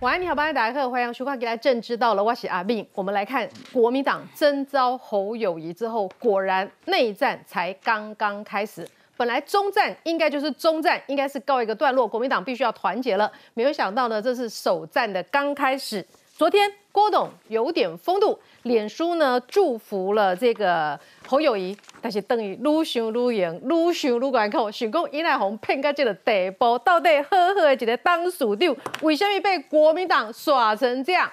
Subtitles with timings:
[0.00, 2.86] 晚安，你好，欢迎大家好，欢迎收看《给大家政知道了》，我是阿斌。
[2.94, 8.86] 我们来看国民党征召侯友谊之后，果然内战才刚刚开始。
[9.16, 13.28] 本来中战应该就是中战，应该是告一个段落，国民党必须要团结了。
[13.54, 16.06] 没有想到呢，这是首战的刚开始。
[16.38, 20.96] 昨天郭董有点风度，脸书呢祝福了这个
[21.26, 24.70] 侯友谊，但是等于愈想愈严，愈想愈艰苦。
[24.70, 31.28] 想讲尹乃红骗到这个地步，到底好好的一个当属长，为什么被国民党耍成这样？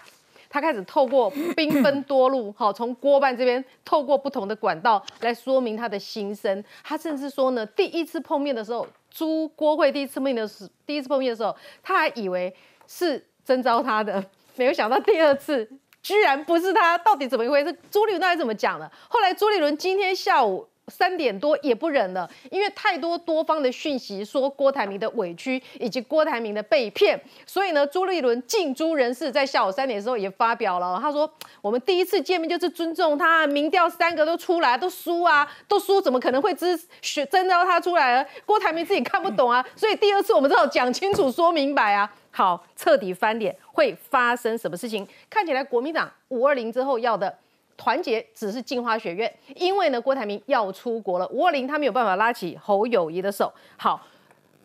[0.49, 6.63] 他开始透过兵分多路，好，从郭办这边透过不同的管道来说明他的心声。
[6.83, 12.51] 他甚至说呢，第一次碰面的时候，朱郭会第一次碰面的时，第一次碰面的时候，他还以为
[12.87, 14.25] 是征召他的。
[14.55, 15.69] 没有想到第二次
[16.01, 17.75] 居然不是他，到底怎么一回事？
[17.89, 18.89] 朱立伦到底怎么讲的？
[19.07, 31.27] 后来朱立伦今天下午三点多也不忍了，因为太多多方的讯息说郭台铭的委屈以及郭台铭的被骗，所以呢，朱立伦进诸人士在下午三点的时候也发表了，他说
[31.59, 38.23] 我们第一次见面就是尊重他，民调三个都出来都输啊，都输怎么可能会支选征召他出来？
[38.45, 42.07] 郭台铭自己看不懂啊，所以第二次我们只好讲清楚说明白啊。
[42.35, 45.07] 好，彻底翻脸会发生什么事情？
[45.29, 47.33] 看起来国民党五二零之后要的
[47.77, 53.49] 团结只是镜花学院，因为呢，郭台铭要出国了，五二零他没有办法拉起侯友谊的手。
[53.77, 54.05] 好，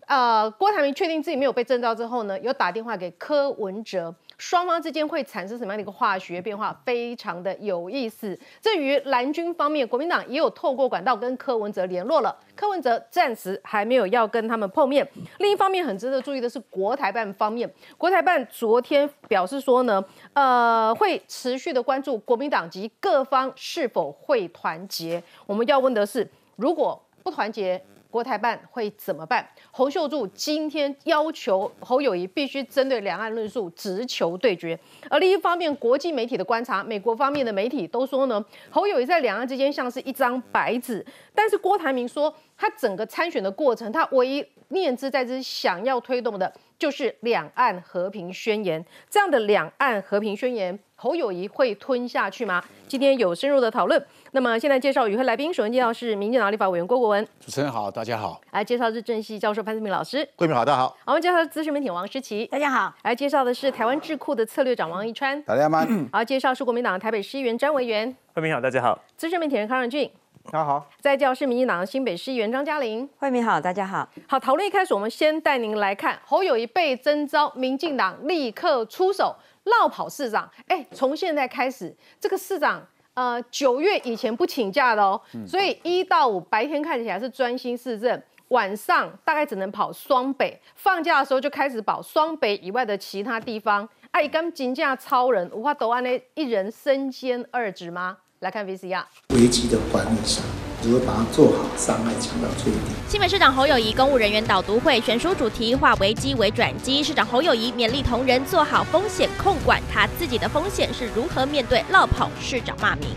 [0.09, 4.13] 呃，郭台铭确定自己没有被征召之后呢，又打电话给柯文哲。
[4.41, 8.37] 双方之间会产生什么样的一个化学变化，非常的有意思。
[8.63, 15.07] 至于蓝军方面，国民党也有透过管道跟柯文哲联络了，柯文哲暂时还没有要跟他们碰面。
[15.39, 20.03] 另一方面，很值得注意的是国台办方面，国台办昨天表示说呢，
[20.33, 25.23] 呃，会持续的关注国民党及各方是否会团结。
[25.45, 27.79] 我们要问的是，如果不团结？
[28.11, 29.47] 国台办会怎么办？
[29.71, 34.79] 侯秀柱今天要求侯友谊必须针对两岸论述直球对决。
[35.09, 41.05] 而另一方面，国际媒体的观察，美国方面的媒体都说呢，侯友谊在两岸之间像是一张白纸。
[41.35, 48.83] 但是郭台铭说，他整个参选的过程，他唯一念之在之想要推动的就是两岸和平宣言。
[49.11, 52.65] 这样的两岸和平宣言，侯友谊会吞下去吗？
[52.89, 54.03] 今天有深入的讨论。
[54.31, 57.29] 那么现在介绍与会来宾，首先介绍是民进党立法委员郭国文。
[57.39, 58.41] 主持人好，大家好。
[58.53, 60.27] 来介绍是政系教授潘思明老师。
[60.37, 60.97] 贵宾好，大家好。
[61.05, 62.47] 我们介绍资深媒体王诗琪。
[62.47, 62.95] 大家好。
[63.03, 65.41] 来介绍的是台湾智库的策略长王一川。
[65.43, 65.87] 大家好。
[66.11, 68.17] 好，介绍是国民党台北市议员张维元。
[68.33, 68.99] 慧明好，大家好。
[69.19, 70.11] 资深媒体人康仁俊。
[70.45, 70.89] 大家好。
[71.01, 73.09] 再介绍是民进党新北市议员张嘉玲。
[73.19, 74.09] 慧明好，大家好。
[74.27, 80.51] 好，讨论一开始，我们先带您来看侯友谊被征召，民进党立刻出手绕跑市长。
[80.69, 82.87] 哎，从现在开始，这个市长。
[83.15, 93.87] 呃，九月以前不请假的哦，所以一到五白天看起来是专心市政，晚上大概只能跑双北，放假的时候就开始跑双北以外的其他地方。
[94.13, 98.17] 哎，刚金价超人，无法都安呢一人身兼二职吗？
[98.41, 99.03] 来看 VCR，
[99.35, 100.43] 危机的管理上。
[100.83, 102.79] 如何把它做好，伤害降到最低。
[103.07, 113.09] 新北市长侯友谊公务人员导读会选书主题化危机为转机，市长侯友谊勉励同仁做好风险控管，他自己的风险是如何面对落跑市长骂名。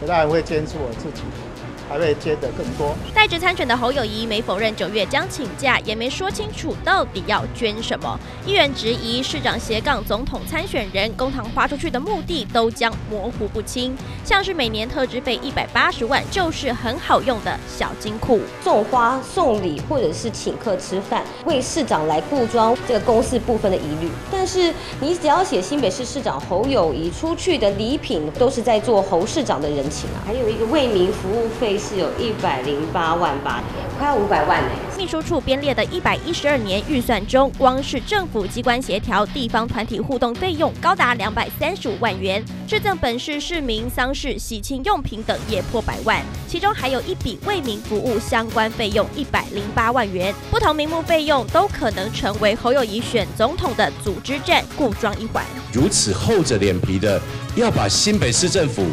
[0.00, 1.22] 我当然会坚持我自己。
[1.92, 2.94] 还会接得更多。
[3.14, 8.18] 代职参选的侯友谊没否认九月将请假，也没说清楚到底要捐什么。
[8.46, 13.94] 议员质疑市长斜杠总统参选人公堂花出去的目的都将模糊不清，
[14.24, 24.08] 像是每年特支费一百八十万就是很好用的小金库，送花送礼或者是请客吃饭，为市长来固装这个公司部分的疑虑。
[24.30, 30.24] 但是你只要写新北市市长侯友谊出去的礼品，都是在做侯市长的人情啊。
[30.24, 31.81] 还有一个为民服务费。
[31.82, 33.60] 是有一百零八万八，
[33.98, 34.68] 快五百万呢。
[34.96, 50.32] 秘书处编列的一百一十二年预算中，光是政府机关协调、地方团体互动费用高达两百三十五万元，致赠本市市民丧事、喜庆用品等也破百万，其中还有一笔为民服务相关费用一百零八万元。
[50.52, 55.44] 不同名目费用都可能成为侯友谊选总统的组织战固装一环。
[55.72, 57.20] 如此厚着脸皮的
[57.56, 58.86] 要把新北市政府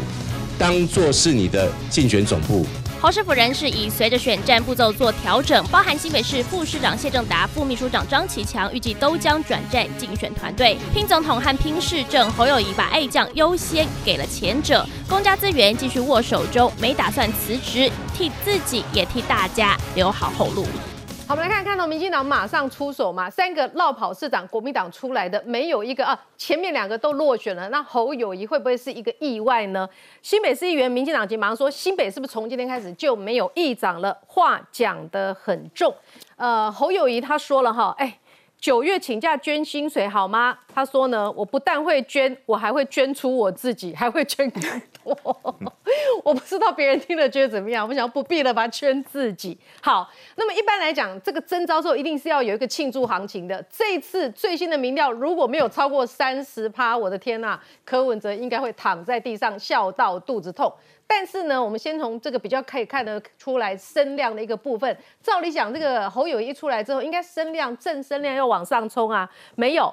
[0.60, 2.66] 当做是你的竞选总部。
[3.00, 12.30] 侯师傅人士已随着选战步骤做调整，包含新北市副市长谢正达、副秘书长张启强，预计都将转战竞选团队，拼总统和拼市政。
[12.32, 20.66] 侯友谊把爱将优先给了前者，公家资源继续握手中，没打算辞职，替自己也替大家留好后路。
[21.30, 23.30] 好，我们来看，看到民进党马上出手嘛？
[23.30, 27.68] 三个绕跑市长，国民党出来的没有一个啊，前面两个都落选了。
[27.68, 29.88] 那侯友谊会不会是一个意外呢？
[30.22, 34.18] 新北市议员民进党急忙说，新北是不是从今天开始就没有议长了？
[34.26, 35.94] 话讲得很重。
[36.34, 38.18] 呃，侯友谊他说了哈，哎，
[38.58, 40.58] 九月请假捐薪水好吗？
[40.74, 44.60] 他说呢，我不但会捐，我还会捐出我自己，还会捐更
[45.04, 45.14] 多。
[46.22, 49.58] 我不知道别人听了觉得怎么样，我想不必了吧，圈自己。
[49.82, 53.64] 好，那么一般来讲，这个征招之后一定是要有一个庆祝行情的。
[53.70, 60.72] 这一次最新的民调如果没有超过三十趴，我的天呐，柯文哲应该会躺在地上笑到肚子痛。
[61.06, 64.96] 但是呢，我们先从这个比较可以看得出来声量的一个部分。
[65.20, 69.92] 照理讲，这个侯友谊出来之后，应该声量正声量要往上冲啊，没有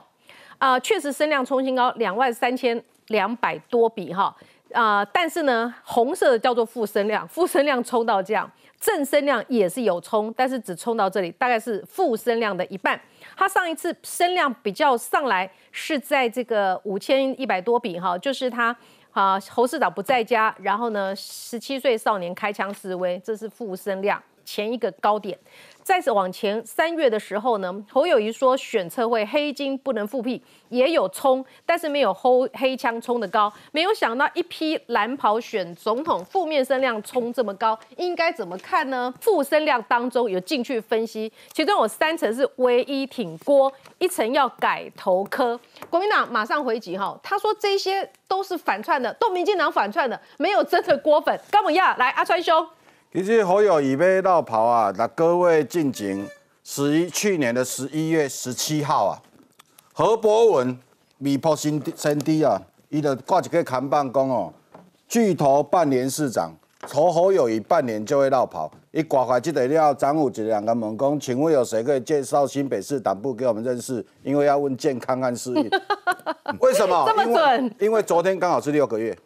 [0.59, 4.35] 啊，确实声量冲新高，两万三千两百多笔哈
[4.73, 8.49] 啊，但是呢，红色的叫做负升量，负升量冲到这样，
[8.79, 12.99] 正升量也是有冲，但是只冲到这里，大概是负升量的一半。
[13.35, 18.75] 它上一次升量比较上来是在这个五千一百多笔哈，就是它。
[19.13, 25.35] 啊，侯市长不在家，然后呢，十七岁少年开枪示威，这是负升量前一个高点。
[25.87, 33.51] 再次往前，三月的时候呢，侯友谊说选测会黑金不能复辟，也有冲，但是没有黑黑枪冲的高。
[33.71, 39.13] 没有想到一批蓝袍选总统，负面声量冲这么高，应该怎么看呢？
[39.21, 45.57] 负声量当中有进去分析，其中有三层是唯一挺郭，一层要改头科。
[45.89, 51.39] 国民党马上回击哈，他说这些都是反串的，都民进党反串的，没有真的郭粉。
[51.49, 52.67] 高本亚来，阿川兄。
[53.17, 56.29] 其实侯友已被绕跑啊，那各位进行
[56.63, 59.17] 十一去年的十一月十七号啊，
[59.91, 60.77] 何博文
[61.17, 64.53] 米破新新低啊，伊就挂一个看板讲哦，
[65.07, 66.51] 巨头半年市长，
[66.85, 68.71] 从侯友谊半年就会绕跑。
[68.91, 74.05] 一挂开这个料，张武一两个猛攻，请问有谁可以介绍新北市党部给我们认识？
[74.21, 75.67] 因为要问健康和事业。
[76.61, 77.03] 为什么？
[77.07, 77.75] 这么准？
[77.79, 79.17] 因为昨天刚好是六个月，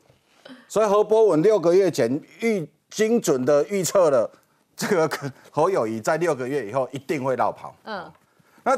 [0.70, 2.10] 所以何博文六个月前
[2.40, 2.66] 预。
[2.92, 4.30] 精准的预测了
[4.76, 5.10] 这个
[5.50, 7.74] 侯友谊在六个月以后一定会绕跑。
[7.86, 8.12] 嗯，
[8.64, 8.78] 那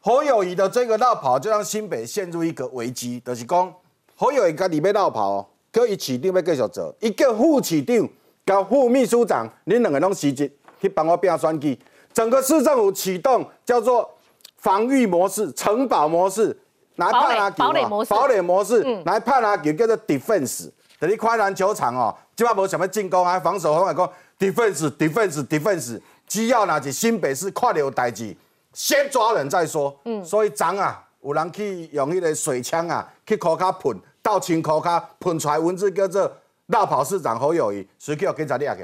[0.00, 3.74] 侯友谊的这个绕跑，就让新北陷入一个危机，就是讲
[4.16, 8.08] 侯友谊家里面绕跑，可以起定要继续走，一个副市长
[8.44, 10.50] 跟副秘书长，你两个拢辞职
[10.80, 11.78] 去帮我变选举，
[12.12, 14.10] 整个市政府启动叫做
[14.58, 16.56] 防御模式、城堡模式，
[16.96, 20.70] 来判他堡垒模式，堡垒模式来判他叫叫做 defense。
[20.98, 28.34] 等你看篮球场哦，基本无什么进攻啊，防守方来讲，defense，defense，defense，只要那是新北市看到有代志，
[28.72, 29.94] 先抓人再说。
[30.04, 36.30] 嗯，所以昨啊，有人去用迄个水枪啊，去口卡喷，到清口卡喷出来文字叫做
[36.68, 38.82] “绕跑市长侯友谊”，随叫警察抓起，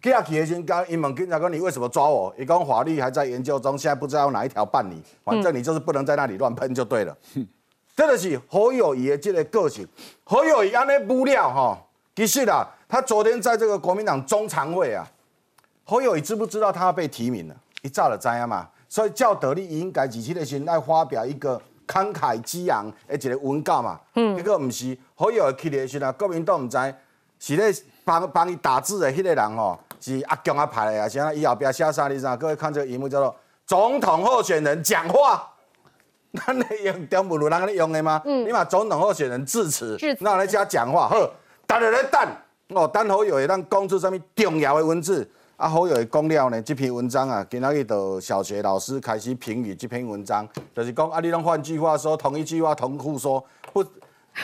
[0.00, 2.32] 抓起的时候，因问警察讲你为什么抓我？
[2.38, 7.16] 伊讲法律还在研究中，现在不知道用哪一条办理，反正你就是不能在那里乱喷就对了。
[7.98, 9.84] 这就是侯友谊的这个个性。
[10.22, 11.76] 侯友谊安尼不料哈，
[12.14, 15.04] 其实啦，他昨天在这个国民党中常会啊，
[15.82, 17.56] 侯友谊知不知道他要被提名了？
[17.82, 23.98] 一早就知啊嘛，所以叫得力应该几期的时来发表一个慷慨激昂的一个文告嘛。
[24.14, 26.78] 嗯，结果不是侯友谊去的时候，国民党唔知
[27.40, 27.74] 是咧
[28.04, 32.06] 帮帮伊打字的迄个人吼，是阿强阿派的啊，是啊伊后边写啥？
[32.06, 32.36] 你知道？
[32.36, 33.34] 各位看这个荧幕叫做
[33.66, 35.50] 总统候选人讲话。
[36.32, 38.20] 那你用中文有人咧用的吗？
[38.26, 41.30] 嗯，你嘛总统候选人致辞，那来加讲话，呵，
[41.66, 42.20] 大家来等，
[42.74, 53.42] 哦，等好友咱讲出什么重要的文字，啊，好友讲了呢，这篇文章啊，今仔日就小学老师开始评语这篇文章，就是讲啊，你拢换句话说，同一句话同复说，
[53.72, 53.82] 不，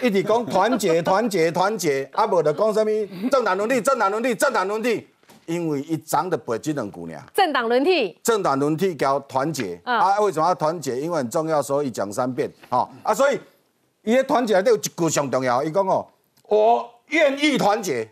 [0.01, 2.91] 一直讲团结团结团结，啊，无就讲什么
[3.31, 5.07] 政党伦理政党伦理政党伦理。
[5.47, 10.19] 因为一张的背这两姑娘，政党轮替，政党轮替叫团结啊！
[10.21, 11.01] 为什么要团结？
[11.01, 12.89] 因为很重要，所以讲三遍啊！
[13.03, 13.39] 啊，所以
[14.03, 16.07] 伊的团结都有一句上重要，伊讲哦，
[16.49, 18.09] 我愿意团结。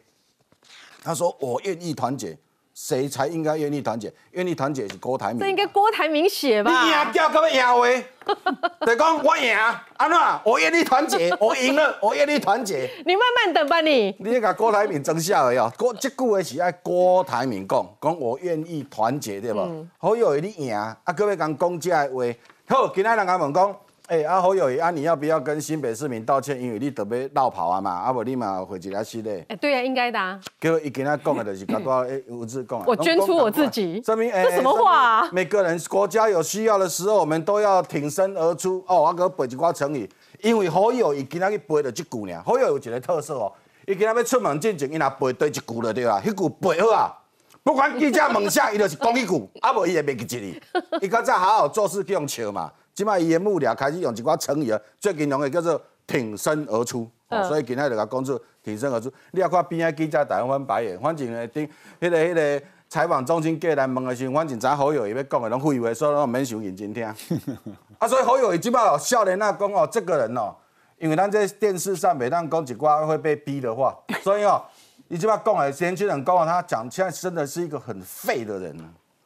[1.03, 2.39] 他说我愿意团结。
[2.83, 4.13] 谁才应该愿意团结？
[4.33, 5.39] 愿意团结是郭台铭。
[5.39, 6.83] 这应该郭台铭写吧？
[6.83, 8.37] 你赢掉，可要赢话？
[8.85, 9.57] 就讲我赢，
[9.99, 10.19] 安怎？
[10.45, 12.91] 我愿意团结， 我赢了，我愿意团结。
[13.07, 14.13] 你慢慢等吧，你。
[14.19, 15.59] 你甲郭台铭争下而已。
[15.79, 19.87] 郭这句话是爱郭台铭讲，讲我愿意团结，对不？
[19.99, 22.25] 好友你赢，啊，各位讲讲这话。
[22.67, 23.77] 好，今仔人家问讲。
[24.09, 26.61] 哎，阿侯友谊啊，你要不要跟新北市民道歉？
[26.61, 29.47] 因为你特别绕跑啊嘛，啊不你嘛回一来死嘞。
[29.49, 30.19] 哎，对啊，应该的。
[30.19, 30.39] 啊。
[30.61, 32.85] 结果伊跟他讲的就是讲多哎，文字讲。
[32.85, 34.01] 我捐出我自己。
[34.01, 35.29] 证明哎，这什么话啊？
[35.33, 38.85] 每个人国家有需要的时候，我们都要挺身而出。
[38.89, 40.11] 哦，我给背一挂成语，
[40.43, 42.43] 因为侯友谊今仔去背了这句呢。
[42.45, 43.53] 侯友有一个特色哦，
[43.87, 46.21] 伊今仔要出门进前，伊若背对一句了对吧？
[46.23, 47.15] 迄句背好啊，
[47.63, 50.61] 不管记者问啥，伊就是讲一句，啊无伊会袂记一字。
[51.01, 52.71] 伊刚才好好做事，去用笑嘛。
[52.95, 57.09] 即摆伊的幕僚开始用一寡成语啊，最近用的叫做挺身而出，
[57.49, 59.11] 所以今仔就甲讲出挺身而出。
[59.31, 61.67] 你要看边仔记者大翻白眼，反正呢顶
[62.01, 67.05] 迄个迄个采访中心过来问的时候，反正知影好友伊要讲的拢废话，所以拢免想认真听。
[67.99, 70.55] 啊，所以好友伊即摆哦，少年啊讲哦，这个人哦，
[70.99, 74.63] 因为咱在电视上每当讲一寡会被逼的话， 所以哦，
[75.09, 78.77] 伊即摆讲的年轻人讲哦，他讲现在真的是一个很废的人，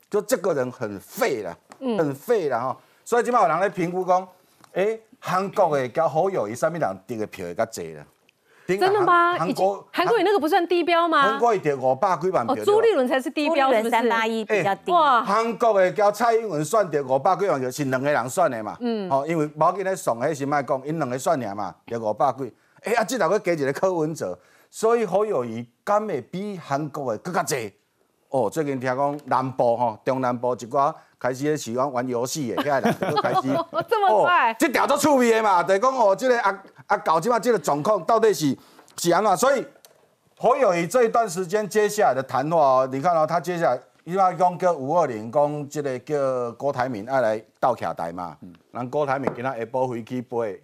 [0.08, 2.76] 就这个人很废了，很废了哈。
[3.06, 4.26] 所以即摆有人咧评估讲，
[4.72, 8.04] 诶，韩国的交好友伊啥物人得的票会较济啦。
[8.66, 9.38] 真的吗？
[9.38, 11.22] 韩国韩国你那个不算低标吗？
[11.22, 12.56] 韩国伊得五百几万票。
[12.56, 13.90] 哦，朱立伦才是低标，是不是？
[13.90, 14.90] 三八一比较低。
[14.90, 18.76] 哇，韩国的交蔡英文选得五百几万票，是两个人选的嘛？
[18.80, 19.08] 嗯。
[19.08, 22.52] 哦，因为无紧咧送迄是卖讲，因两个选尔嘛，得五百几。
[22.82, 24.36] 哎啊，即头佫加一个柯文哲，
[24.68, 27.72] 所以好友谊敢会比韩国的更较济。
[28.30, 33.42] 哦，最近听讲南部吼，中南部一寡开始咧喜欢玩游戏的，遐人 就开始。
[33.88, 34.54] 这么快？
[34.58, 38.56] 这条都趣味的嘛，就是讲哦，这个啊啊搞即嘛，即个状况到底是
[38.99, 39.37] 是安怎？
[39.37, 39.64] 所以
[40.37, 50.62] 侯友谊这一段时间接下来的谈话哦，你看哦，他接下来伊嘛讲叫五二零，讲即个叫郭台铭爱来倒卡台嘛，嗯、人郭台铭给他下晡回去背，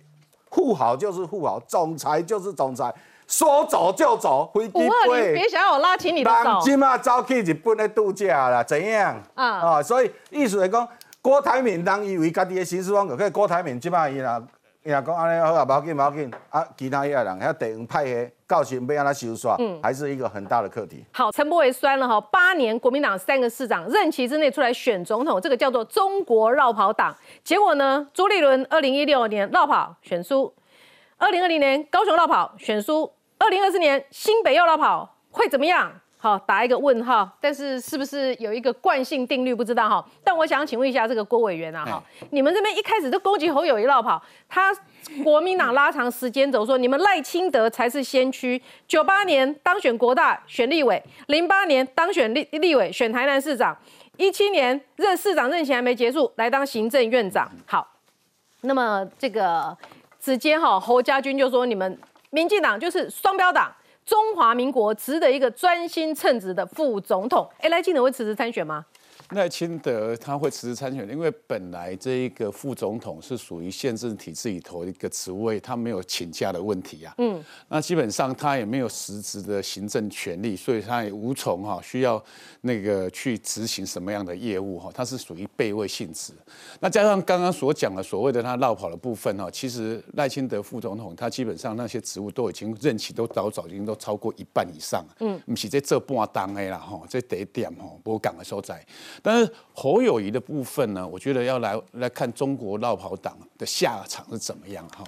[0.50, 2.94] 富豪就是富豪，总裁就是总裁。
[3.32, 5.32] 说走就走，飞机飞。
[5.32, 6.60] 别想要我拉起你的手。
[6.62, 9.16] 今嘛走去日本咧度假啦，怎样？
[9.34, 9.82] 啊啊！
[9.82, 10.86] 所以意思来讲，
[11.22, 14.40] 郭台铭当以为家己的新思方可以郭台铭即摆伊啦，
[14.84, 21.02] 伊若讲安尼好啊，无要紧无要紧啊，其他遐人遐地方派系到时要安怎收煞，嗯，还是一个很大的课题。
[21.12, 27.16] 好，陈柏伟酸了哈，八年国民党三个市长任期之内出来选总统，这个叫做中国绕跑党。
[27.42, 30.52] 结果呢，朱立伦二零一六年绕跑选输，
[31.16, 33.10] 二零二零年高雄绕跑选输。
[33.42, 35.92] 二零二四年新北又绕跑会怎么样？
[36.16, 37.28] 好，打一个问号。
[37.40, 40.06] 但是是不是有一个惯性定律不知道哈？
[40.22, 44.72] 但我想请问一下这个郭委员啊哈，你们这边一开始就攻击侯友谊绕跑，他
[45.24, 48.62] 国民党拉长时间轴说你们赖清德才是先驱。
[48.86, 53.76] 九八年当选国大选立委，零八年当选立立委选台南市长，
[54.18, 57.50] 一七年任市长任期还没结束来当行政院长。
[57.66, 57.84] 好，
[58.60, 59.76] 那么这个
[60.20, 61.98] 直接哈侯家军就说你们。
[62.34, 63.70] 民进党就是双标党，
[64.06, 67.46] 中华民国值得一个专心称职的副总统。
[67.58, 68.84] 哎，赖清德会辞职参选吗？
[69.30, 77.14] 赖清德他会辞职参选，因为本来这一个副总统是属于宪政体制里头一个职位，他没有请假的问题啊。
[77.18, 82.22] 嗯，那基本上他也没有实质的行政权利，所以他也无从哈需要
[82.62, 86.32] 那个去执行什么样的业务哈，他是属于备位性质。
[86.80, 95.04] 那加上刚刚所讲的所谓的他绕跑的部分哈，其实赖清德副总统他基本上那些职务都已经任期都早早已经都超过一半以上。
[95.20, 98.84] 嗯，不是在这半当的啦哈，这第一点哈，我讲的所在。
[99.20, 105.04] 但是侯友谊的部分呢，我觉得要来来看中国绕跑党的下场是怎么样哈。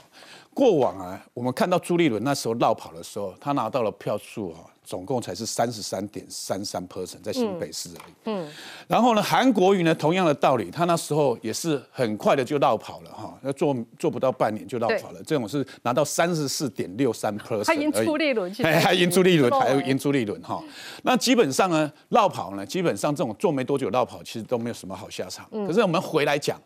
[0.54, 4.70] 过往啊，我们看到朱立伦那时候绕跑的时候，他拿到了票数啊。
[4.86, 8.12] 总共才是三十三点三三 percent 在新北市而已。
[8.26, 8.46] 嗯，
[8.86, 15.22] 然后呢，韩国瑜呢，同样的道理，他那时候也是很快的就绕跑了哈，那做做不到半年就绕跑了。
[15.24, 20.62] 这种是拿到三十四点六三 percent，他赢朱立伦，还赢朱立伦，还有赢朱立伦哈。
[21.02, 25.48] 那基本上呢，绕跑呢，基本上这种做没多久绕跑，其实都没有什么好下场。
[25.66, 26.60] 可是我们回来讲，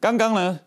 [0.00, 0.58] 刚刚呢。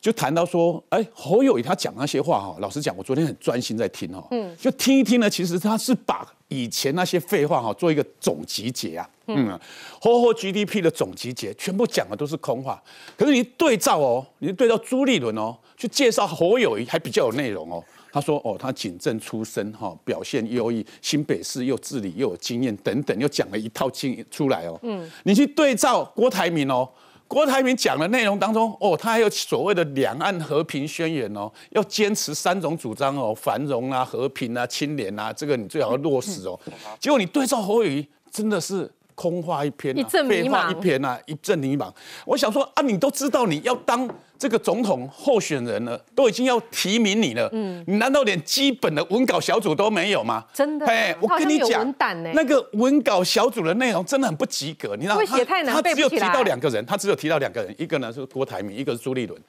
[0.00, 9.58] 就谈到说，哎，侯友谊他讲那些话哈，老实讲，我昨天很专心在听哈，嗯，就听一听呢，其实他是把以前那些废话哈做一个总集结啊，嗯，
[10.00, 12.80] 侯侯 GDP 的总集结，全部讲的都是空话。
[13.16, 17.82] 可是你对照哦，你对照朱立伦哦，去介绍侯友谊还比较有内容哦。
[18.12, 24.78] 他说哦，他警政出身哈，表现优异，新北市又治理又有经验等等，又讲了一套经出来哦。
[24.82, 26.88] 嗯，你去对照郭台铭哦。
[27.28, 36.58] 郭台铭讲的内容当中，哦，他还有所谓的两岸和平宣言哦，要坚持三种主张哦，繁荣啊、和平啊、清廉啊，这个你最好要落实哦。
[37.00, 38.90] 结果你对照侯友谊，真的是。
[39.18, 39.96] 空话一篇，
[40.28, 41.90] 废话一篇啊，一阵迷茫。
[42.26, 44.06] 我想说啊，你都知道你要当
[44.38, 50.44] 这个总统候选人呢，都已经要提名你了，嗯，你难道连基本的文稿小组都没有吗？
[50.52, 51.94] 真的，哎，我跟你讲，
[52.34, 55.22] 那个文稿小组的内容真的很不及格，你知道吗？
[55.66, 59.40] 他只有提到两个人，他只有提到两个人，一个呢是郭台铭，一个是朱立伦。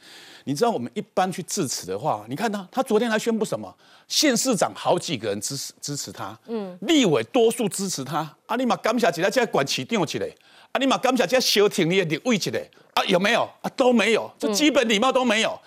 [0.45, 3.73] 你知道我们一般去致辞的话，你看他，他昨天还宣布什么？
[4.07, 8.33] 县市长好几个人支持支持他，嗯，立委多数支持他。
[8.45, 10.27] 阿你玛感谢起来，在管起定起来，
[10.71, 12.59] 阿你嘛感谢在小庭里的位起来，
[12.93, 13.49] 啊有没有？
[13.61, 15.59] 啊都没有，这基本礼貌都没有。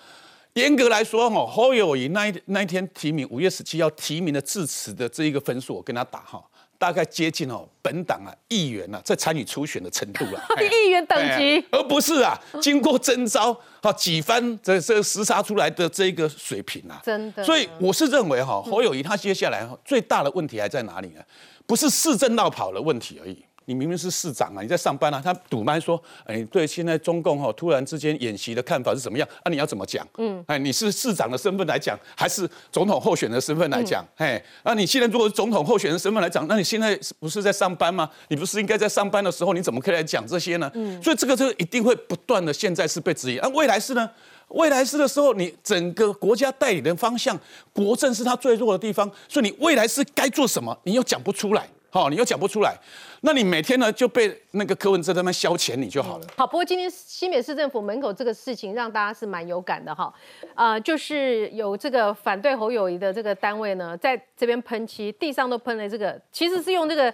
[0.53, 6.43] 严格来说，哦，侯友谊那一那一天提名五月十七号提名的致辞的这一个分数，我跟他打哈。
[6.77, 17.43] 大概接近哦，本党啊，议员啊，在参与初选的程度了， 议员等级，而不是啊，经过征召啊几番这这厮杀出来的这个水平啊，真的。
[17.43, 21.21] 所以我是认为哈，侯友谊他接下来最大的问题还在哪里呢？
[21.67, 23.45] 不是市政闹跑的问题而已。
[23.71, 29.25] 你明明是市长啊，你在上班啊，他堵麦说，哎，对，现在中共哈突然之间演习的看法是怎么样？
[29.43, 30.05] 啊，你要怎么讲？
[30.17, 34.05] 嗯，哎，你是市长的身份来讲，还是总统候选的身份来讲？
[34.17, 38.09] 哎，那你现在如果是总统候选的身份来讲，那你现在不是在上班吗？
[38.27, 40.69] 你不是应该在上班的时候，你怎么可以来讲这些呢？
[40.73, 44.09] 嗯，所以这个就一定会不断的，现在是被质疑，啊，未来是呢？
[44.49, 47.39] 未来式的时候，你整个国家代理人方向，
[47.71, 52.73] 国政是他最弱的地方，所以你未来是该做什么，你又讲不出来，好，你又讲不出来，
[53.19, 56.25] 那你每天呢就被那个柯文哲他们消遣你就好了。
[56.37, 60.11] 好，不过今天新北市政府门口这个事情让大家是蛮有感的哈，
[60.55, 67.13] 呃，就是有这个反对侯友谊的这个单位呢，在这边喷漆，地上都喷了这个，其实是用这个。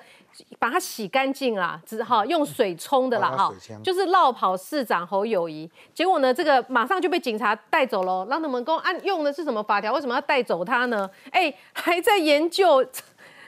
[0.59, 3.51] 把它洗干净啦，只哈用水冲的啦哈，
[3.83, 8.27] 就是绕跑市长侯友谊，结果呢，这个马上就被警察带走喽。
[8.29, 9.91] 让他们公按用的是什么法条？
[9.93, 11.09] 为什么要带走他呢？
[11.31, 12.85] 哎，还在研究。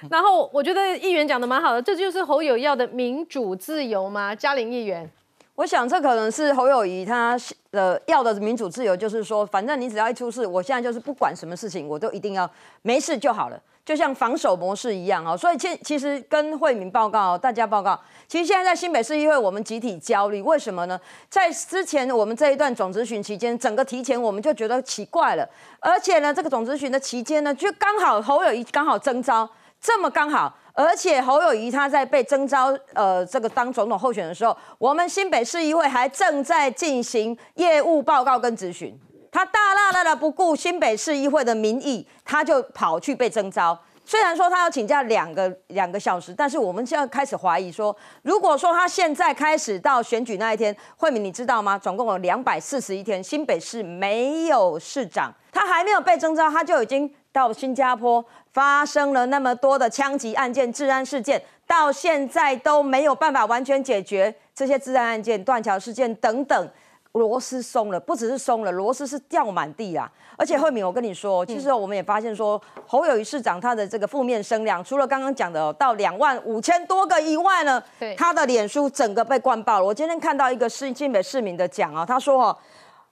[0.09, 4.33] 然后我觉得议员讲的蛮好的，这就是侯友要的民主自由吗？
[4.33, 5.09] 嘉玲议员，
[5.55, 7.37] 我想这可能是侯友谊他
[7.71, 12.49] 的要的民主自由，就是说，反正你只要一出事，我现在就是不管什么事情，我都一定要
[12.81, 13.59] 没事就好了。
[13.85, 20.99] 就像防守模式一样哦，所以其其实跟惠民报告，大家报告，其实现在在新北市议会，我们集体焦虑，为什么呢？
[21.27, 29.49] 在之前我们这一段总咨询期间，整个提前我们就觉得奇怪了，而且呢，这个总咨询的期间呢，就刚好侯友谊刚好征召，
[29.81, 38.99] 这么刚好，而且侯友谊他在被征召呃这个当总统候选的时候，我们新北市议会还正在进行业务报告跟咨询。
[39.31, 43.77] 他大大大的不顾新北市议会的民意，他就跑去被征召。
[44.03, 51.77] 虽然说他要请假两个两个小时，但是我们现在开始怀疑说，如果说他现在开始到选举那一天，慧敏你知道吗？
[51.77, 66.69] 总共有两百四十一天，新北市没有市长，他还没有被征召，他就已经到新加坡发生了那么多的枪击案件、治安事件，到现在都没有办法完全解决这些治安案件、断桥事件等等。
[67.13, 70.09] 螺丝松了，不只是松了，螺丝是掉满地啊！
[70.37, 77.81] 而且慧敏，我跟你说，其实我们也发现说，侯友谊市长他的这个负面声量，除了刚刚讲的到两万五千多个以外呢，
[78.15, 79.85] 他的脸书整个被灌爆了。
[79.85, 82.57] 我今天看到一个市新北市民的讲啊，他说哦，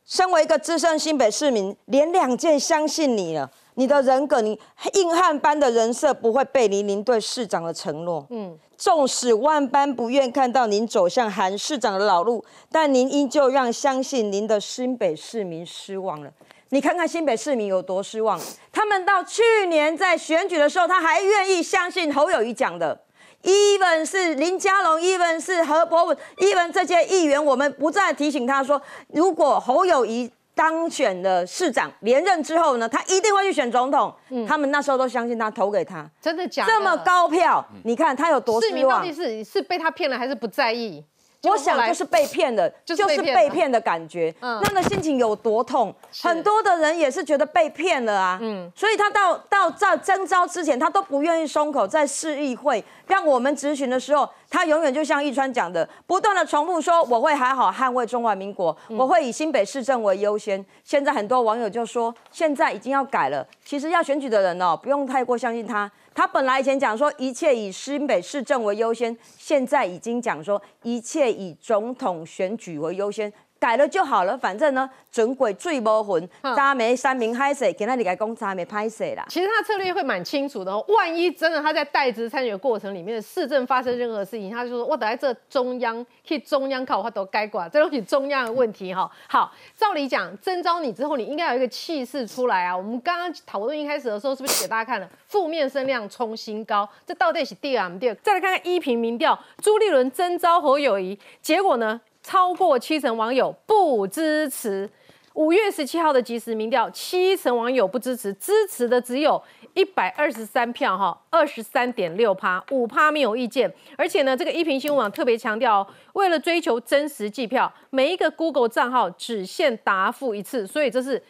[0.06, 3.50] 身为一个资深新北市民，连两件相信你了。
[3.78, 4.60] 你的人格，你
[4.94, 8.26] 硬汉般的人设不会背离您对市长的承诺。
[8.32, 16.32] 嗯，纵使万般不愿看到您走向韩市长的老路，但您依旧让相信您的新北市民失望了。
[16.70, 18.40] 你看看新北市民有多失望，
[18.72, 23.00] 他们到去年在选举的时候，他还愿意相信侯友谊讲的。
[23.44, 30.32] even 是林佳龙，even 是何伯文，even 这些议员，我们不再提醒他说，如果侯友谊。
[30.58, 34.12] 当选的市长连任之后呢，他一定会去选总统。
[34.48, 36.10] 他们那时候都相信他，投给他。
[36.20, 36.65] 真的假？
[36.65, 38.70] 这么高票，你看他有多失望？
[38.70, 41.06] 市民到底是是被他骗了，还是不在意？
[41.43, 45.93] 我想就是被骗了，就是被骗的感觉，那个心情有多痛？
[46.22, 60.63] 很多的人也是觉得被骗了啊，嗯，所以他到到在征召之前，他都不愿意松口，在市议会让我们咨询的时候，他永远就像易川讲的，不断的重复说我会好好捍卫中华民国，我会以新北市政为优先。
[60.84, 65.89] 现在很多网友就说，现在已经要改了，其实要选举的人哦，不用太过相信他。
[66.13, 73.32] 他本来以前讲说一切以新北市政为优先，现在已经讲说一切以总统选举为优先。
[73.60, 79.26] 改了就好了，反正呢，准鬼最无魂，渣没三明嗨水，给他里来讲渣没拍水啦。
[79.30, 89.10] 其实他策略会蛮清楚的哦，万一真的他在代职参与的过程里面的市政发生任何事情，他就说我等在这中央，去中央靠，我都该管，这都是中央的问题哈。
[89.28, 92.76] 好，照理讲征召你之后，你应该有一个气势出来啊。
[92.76, 96.88] 我们刚刚讨论一开始的时候，是不是给大家看了负面声量冲新高？
[97.06, 98.15] 这到底是第二第二？
[98.15, 102.00] 再来看看一平民调，朱立伦征召侯友谊，结果呢？
[102.28, 104.90] 超过七成网友不支持。
[105.36, 109.42] 五月十七号的即时民调，七成网友不支持，支持的只有
[109.74, 113.74] 一百二十三票，哈，二十三点六趴，五趴没有意见。
[113.96, 121.24] 而且呢，这个一评新闻网特别强调，为了追求真实计票，每一个 Google 账号只限答复一次，所以这是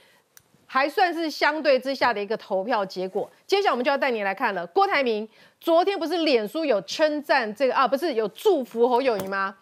[0.66, 3.30] 还算是相对之下的一个投票结果。
[3.46, 5.30] 接下来我们就要带你来看了，郭台铭
[5.62, 9.56] 昨天不是脸书有称赞这个啊，不是有祝福侯友谊吗？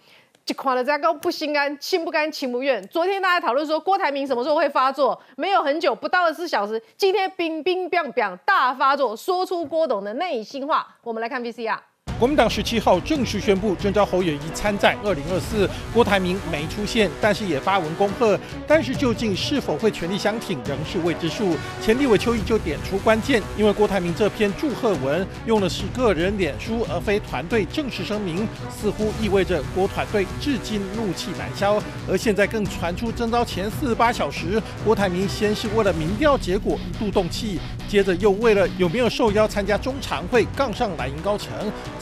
[0.46, 2.86] 就垮了，在高不心甘，心不甘情不愿。
[2.88, 6.80] 昨天大家讨论说郭台铭什么时候会发作，没有很久，不到二十四小时。
[6.96, 10.88] 今天冰冰冰冰大发作，说出郭董的内心话。
[11.02, 11.80] 我们来看 VCR。
[12.18, 18.40] 国民党十七号正式宣布征召侯友谊参战二零二四，郭台铭没出现，但是也发文恭贺。
[18.66, 21.58] 但是究竟是否会全力相挺，仍是未知数。
[21.82, 31.84] 前立委邱毅就点出关键，因为郭台铭这篇祝贺文用的是个人脸书，而非团队正式声明，似乎意味着郭团队至今怒气难消。
[32.10, 41.54] 而现在更传出征召前四十八小时，郭台铭先是为了民调结果一度动气，接着又为了有没有受邀参加中常会杠上蓝营高层。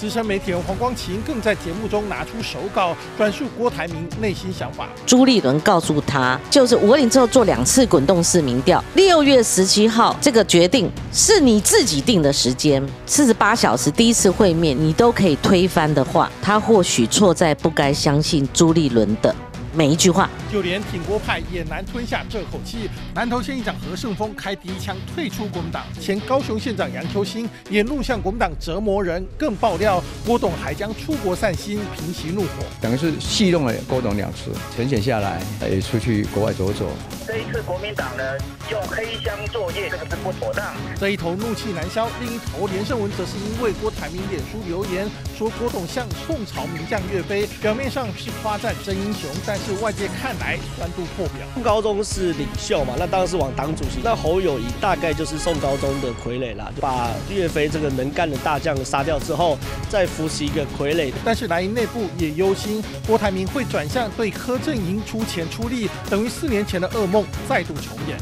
[0.04, 4.90] 资深媒体人黄光琴更在节目中拿出手稿，转述郭台铭内心想法。
[5.06, 19.34] 朱立伦告诉他，就是五二零之后做两次滚动式民调，六月十七号这个决定是你自己定的时间，四十八小时第一次会面你都可以推翻的话，他或许错在不该相信朱立伦的。
[19.76, 22.88] 每一句话，就连挺郭派也难吞下这口气。
[23.16, 32.48] 南投县议长何胜峰开第一枪退出国民党，前高雄县长杨秋兴也怒向国民党折磨人，更爆料郭董还将出国散心平息怒火。
[32.80, 36.92] 等于是戏弄了郭董两次，沉潜下来也出去国外走走。
[37.26, 38.24] 这一次国民党呢
[38.70, 40.74] 用黑箱作业，这个是不妥当。
[41.00, 49.64] 这一头怒气难消，另一头连胜文则是因为郭台铭脸书留言说郭董像宋朝名将岳飞，表面上是夸赞真英雄，但。
[49.64, 51.48] 是外界看来酸度破表。
[51.54, 54.02] 宋高宗是领袖嘛，那当然是往党主席。
[54.04, 59.58] 那侯友谊大概就是宋高宗的傀儡啦，把岳飞这个能干的大将杀掉之后，
[59.90, 61.14] 再扶持一个傀儡。
[61.24, 68.18] 但是蓝营内部也忧心，郭台铭会转向对柯震营出钱出力，等于四年前的噩梦梦再度重演。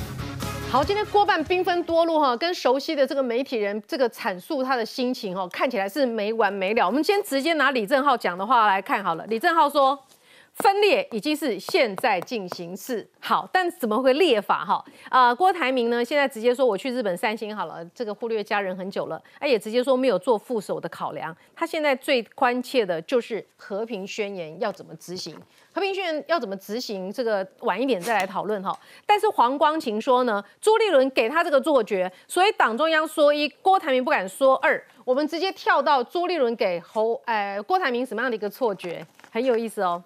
[0.70, 6.86] 好，今天郭办兵分多路哈，跟熟悉的这个媒体人这个阐述他的心情哈，看起来是没完没了。
[6.86, 9.98] 我们先直接拿李正浩讲的话来看好了，李正浩说。
[10.62, 14.84] 分裂已经是现在进行式，好，但怎么会裂法哈？
[15.10, 25.36] 啊，郭台铭呢，现在直接说我去日本散心好了，这个忽略家人很久了，哎，也直接说没有做副手的考量，他现在最关切的就是和平宣言要怎么执行，
[25.74, 28.78] 和平宣言要怎么执行，这个晚一点再来讨论哈。
[29.06, 40.04] 但是黄光琴说呢，朱立伦给他这个作决，所以党中央说一，郭台铭不敢说二，我们直接跳到朱立伦给侯，哎，郭台铭什么样的一个错觉，很有意思哦。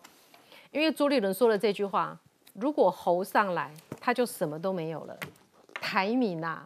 [0.75, 2.17] 因为朱立伦说了这句话，
[2.53, 5.17] 如果侯上来，他就什么都没有了。
[5.75, 6.63] 台闽呐，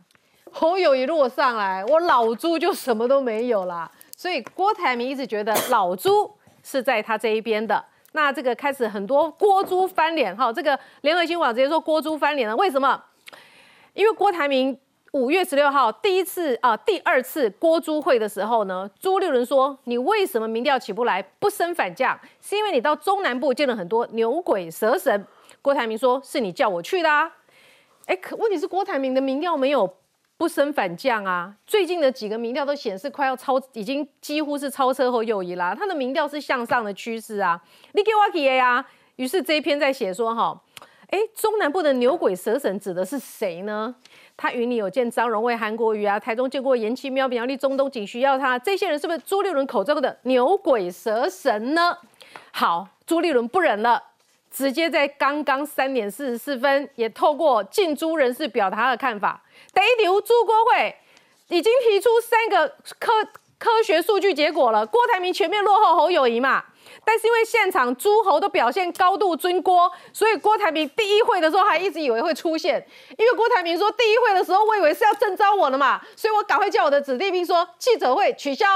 [0.52, 3.91] 侯友谊如果上来，我老朱就什么都没有了。
[4.17, 7.86] 所以郭台铭一直觉得老朱是在他这一边的。
[8.13, 12.56] 那这个开始很多郭朱翻脸，哈，这个联合新闻网直接说郭朱翻脸了。
[12.56, 13.00] 为什么？
[13.93, 14.76] 因为郭台铭。
[15.13, 22.19] 五月十六号，第一次啊，第二次郭朱会的时候呢，朱立伦说：“你为什么民调起不来，不升反降？
[22.39, 25.26] 是因为你到中南部见了很多牛鬼蛇神。”
[25.63, 27.32] 郭台铭说：“是你叫我去的。”啊。”
[28.06, 29.91] 哎，可问题是郭台铭的民调没有
[30.38, 35.74] 不升反降啊，最近的几个民调都显示快要超，已经几乎是超车后右移啦。
[35.74, 37.60] 他的民调是向上的趋势啊。
[37.93, 40.62] 你给我 k 呀，于是这一篇在写说哈，
[41.10, 43.95] 哎，中南部的牛鬼蛇神指的是谁呢？
[44.41, 51.97] 他与你有见张荣卫、韩国瑜啊，台中见过严其喵、苗栗中东仅需要他，这些人是不是朱立伦口中的牛鬼蛇神呢？
[52.52, 54.02] 好，朱立伦不忍了，
[54.49, 59.43] 直接在刚刚三点四十四分，也透过进朱人士表达他的看法。
[59.73, 60.95] 第一条，朱国会
[61.49, 63.12] 已经提出三个科
[63.58, 66.63] 科学数据结果了，郭台铭全面落后侯友谊嘛。
[67.10, 72.86] 但是因为现场诸侯都表现高度尊郭，所以郭台铭第一会的时候还一直以为会出现。
[73.17, 78.67] 因为郭台铭说第一会的时候，我以为是要征召我了嘛，所以我赶快叫我的子弟兵说记者会取消，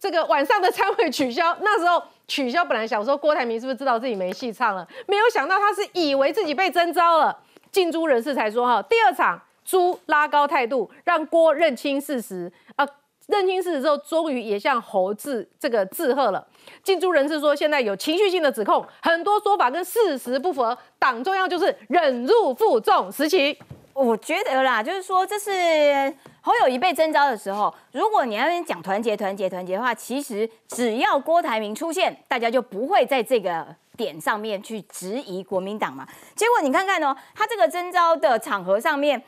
[0.00, 1.54] 这个晚上的参会取消。
[1.60, 7.40] 那时候取消，本来想说郭台铭是不是知道自己没戏唱了，没有想到他是以为自己被征召了。
[7.70, 12.88] 进朱人士才说哈，第二场朱拉高态度，让郭认清事实啊。
[13.26, 16.46] 认清事实之后，终于也向侯志这个致贺了。
[16.82, 20.76] 进驻人士说，现在有情绪性的指控，很多说法跟事实不符合。
[20.98, 23.58] 党中央就是忍辱负重时期。
[23.94, 36.08] 我觉得啦，就是说这是侯友谊被征召的时候，如果你那边讲团结、团结、团结的话，其实只要郭台铭出现，大家就不会在这个点上面去质疑国民党嘛。
[36.34, 39.22] 结果你看看哦，他这个征召的场合上面，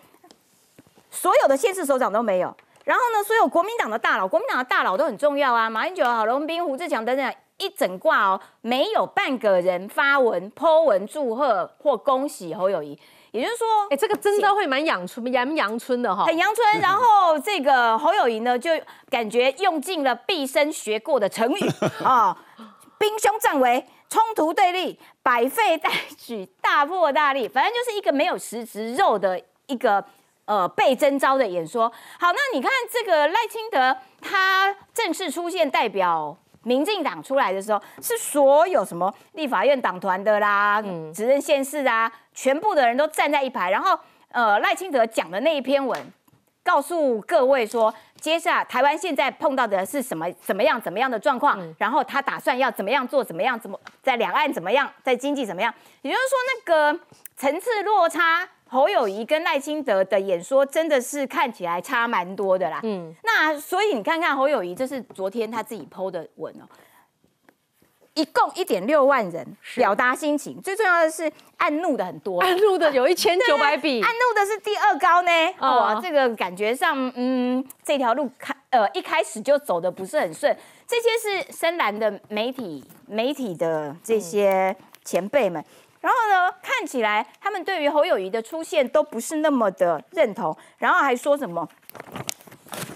[1.11, 2.57] 所有的县市首长都没有。
[2.85, 12.99] 然后呢，所有国民党的大佬，国民党的大佬都很重要啊，马英九、郝龙斌、胡志强等等，一整挂哦，没有半个人发文、泼文祝贺或恭喜侯友谊。
[13.33, 16.67] 也就是说，哎，这个真的会蛮阳春、蛮阳春的哈，很阳春。
[16.79, 18.71] 然后这个侯友谊呢，就
[19.09, 21.69] 感觉用尽了毕生学过的成语
[22.05, 22.37] 啊，
[22.99, 30.05] 兵凶战危、冲突对立、百废待举、大破大立，反正就是一个没有实质肉的一个。
[30.47, 41.11] 呃，被征召的演说，好，那你看这个赖清德，他正式出现代表民进党出来的时候，是所有什么立法院党团的啦，嗯。
[41.15, 43.99] 指认县市啊，全部的人都站在一排，然后
[44.33, 45.99] 呃赖清德讲的那一篇文，
[46.63, 57.01] 告诉各位说，接下来台湾现在碰到的是什么怎么样怎么样的状况，然后他打算要怎么样做，怎么样怎么在两岸怎么样，在经济怎么样，也就是说那个
[57.35, 58.47] 层次落差。
[58.75, 62.81] 侯友谊跟赖清德的演说真的是看起来差蛮多的啦。
[62.83, 66.67] 嗯，那所以你看看侯友谊，这是昨天他自己 PO 的文哦，
[68.15, 75.31] 一共一点六万人表达心情，最重要的是按怒的很多，按怒的有一千九百笔，按怒的是第二高呢。
[75.61, 80.57] 哇，这个感觉上，嗯，这条路开呃一开始就走的不是很顺。
[80.85, 85.65] 这些是深蓝的媒体媒体的这些前辈们。
[86.05, 91.67] 然后呢，看起来他们对于侯友谊的出现都不是那么的认同，然后还说什么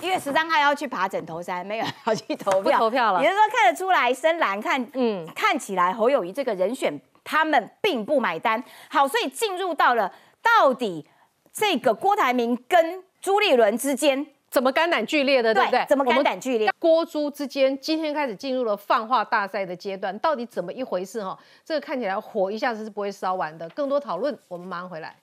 [0.03, 3.23] 一月十三号要去爬枕头山，没有要去投票，投票了。
[3.23, 8.63] 也就是说，看得出来深蓝看，嗯，看起来侯友谊这个人选，他们并不买单。
[8.91, 11.09] 好，所以进入到了到底
[11.51, 14.27] 这个郭台铭跟朱立伦之间。
[14.51, 15.85] 怎么肝胆俱裂的，对不对？
[15.87, 16.73] 怎么肝胆俱裂？
[16.79, 21.23] 郭猪之间今天开始进入了放化大赛的阶段，到底怎么一回事？
[21.23, 23.69] 哈，这个看起来火一下子是不会烧完的。
[23.71, 25.15] 更多讨论，我们马上回来。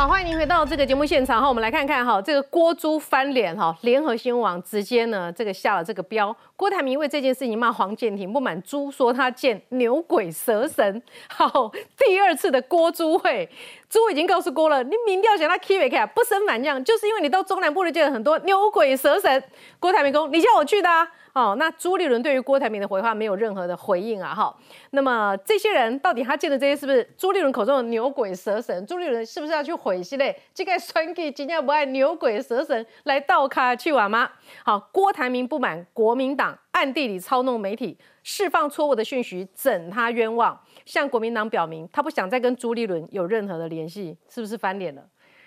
[0.00, 1.42] 好，欢迎您回到这个节目现场。
[1.42, 3.54] 哈，我们来看看哈，这个郭朱翻脸。
[3.54, 11.02] 哈，联合新闻网直接呢这个下了这个标，郭台铭为这件事情骂黄建庭，不满猪说他见牛鬼蛇神。
[11.28, 13.46] 好，第二次的郭朱会，
[13.90, 19.42] 朱已经告诉郭了，你民调想他 keep 起来不升反降，就是因为你到中南部里见了很多牛鬼蛇神。
[19.80, 20.88] 郭台铭公，你叫我去的。
[20.88, 21.06] 啊。
[21.32, 24.52] 哦，那朱立伦对于郭台铭的回话没有任何的回应啊，哈。
[24.90, 28.84] 那么这些人到底他见的这些是不是朱立伦口中的牛鬼蛇神？
[28.84, 30.36] 朱立伦是不是要去毁系列？
[30.52, 34.30] 这个选举今天不爱牛鬼蛇神来倒卡去玩吗？
[34.64, 45.02] 好，郭台铭不满国民党暗地里操弄媒体，释放错误的讯息，整他冤枉，向国民党表明他不想再跟朱立伦有任何的联系，是不是翻脸了？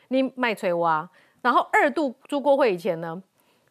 [0.08, 1.10] 你卖锤蛙，
[1.41, 3.21] 然后二度朱郭会以前呢？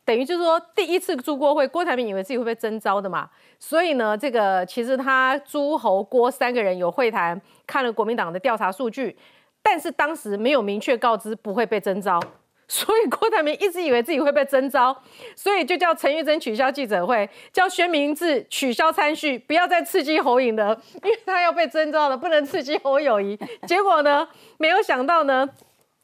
[0.04, 9.16] 等于就是说，第一次朱郭会，郭台铭以为自己会被征召的嘛，所以呢，这个其实他朱侯郭三个人有会谈，看了国民党的调查数据，
[9.62, 12.20] 但是当时没有明确告知不会被征召，
[12.74, 14.96] 所以郭台铭一直以为自己会被征召，
[15.36, 23.38] 所以就叫陈玉珍取消记者会，叫薛明志取消参叙，不要再刺激侯颖了，因为他要被征召了，不能刺激侯友谊。
[23.66, 25.46] 结果呢，没有想到呢。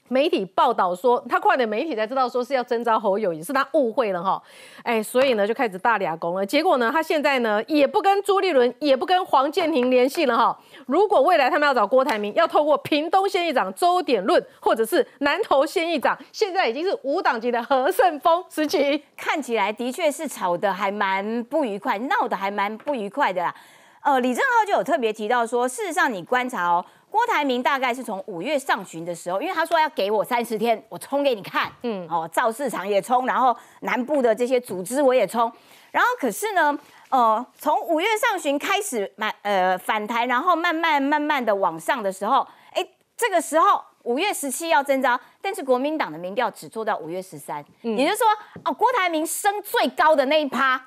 [0.08, 4.42] 媒体报道说，他快点媒体才知道说是要征召侯友谊，是他误会了哈，
[4.82, 6.44] 哎，所以呢就开始大俩攻了。
[6.44, 10.58] 结果呢，他现在呢也不跟朱立伦，也不跟黄建庭联系了哈。
[10.86, 23.54] 如果未来他们要找郭台铭，要透过屏东县议长周点论，或者是南投县议长，现在已经是五党级的何胜峰时期，看起来的确是吵得还蛮不愉快，闹得还蛮不愉快的啦。
[24.00, 26.84] 呃，李正浩就有特别提到说，事实上你观察哦。
[27.10, 35.50] 郭台铭大概是从五月上旬的时候，因为他说要给我三十天，我冲给你看，嗯，哦，造市场也冲，然后南部的这些组织我也冲，
[35.90, 48.26] 然后可是呢，呃，从五月上旬开始满呃反弹，然后慢慢慢慢的往上的时候，哎，这个时候五月十七要征召，但是国民党的民调只做到五月十三，也就是说，
[48.64, 50.80] 哦，郭台铭升最高的那一趴，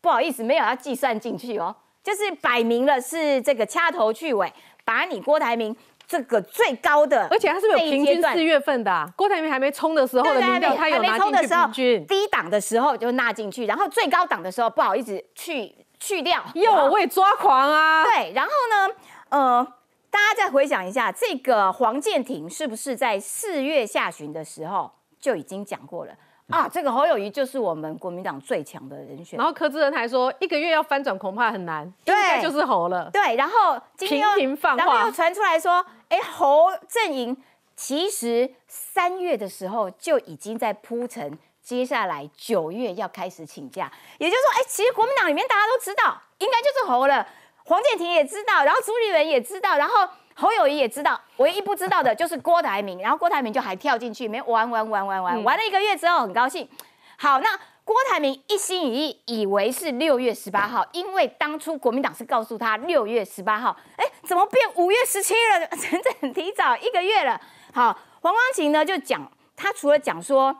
[0.00, 4.52] 不好意思，没有要计算进去哦，就是摆明了是这个掐头去尾。
[4.88, 12.06] 把你郭台铭这个最高的，而且他是有平均四月份的，郭台铭还没冲的时候的民调，他有拿进去平均。
[12.06, 16.42] 低档的时候就纳进去，然后最高档的时候不好意思去去掉。
[16.54, 18.02] 哟，我也抓狂啊！
[18.02, 18.94] 对，然后呢，
[19.28, 19.74] 呃，
[20.10, 26.14] 大家再回想一下，这个黄建庭是不是在四月下旬的时候就已经讲过了？
[26.54, 29.36] 啊，这个侯友谊就是我们国民党最强的人选。
[29.36, 33.10] 然后柯志仁还说，一个月要翻转恐怕很难，应该就是侯了。
[33.12, 37.36] 对，然后频频放话，然后又传出来说，哎，侯阵营
[37.76, 43.92] 其实三月的时候就已经在铺陈，接下来九月要开始请假。
[44.16, 47.26] 也就是说，哎，其实国民党里面大家都知道，应该就是侯了。
[47.64, 50.08] 黄建庭也知道，然后朱立伦也知道，然后。
[50.40, 56.68] 侯友谊也知道，唯一不知道的就是郭台铭，然后郭台铭就还跳进去，没玩玩玩玩玩，玩了一个月之后很高兴。
[57.16, 57.48] 好，那
[57.82, 65.66] 郭台铭一心一意以为是六月十八号，因为当初国民党是告诉他六月十八号，哎，怎么变五月十七了？
[65.76, 67.40] 整整提早一个月了。
[67.74, 67.86] 好，
[68.20, 70.56] 黄光琴呢就讲，他除了讲说。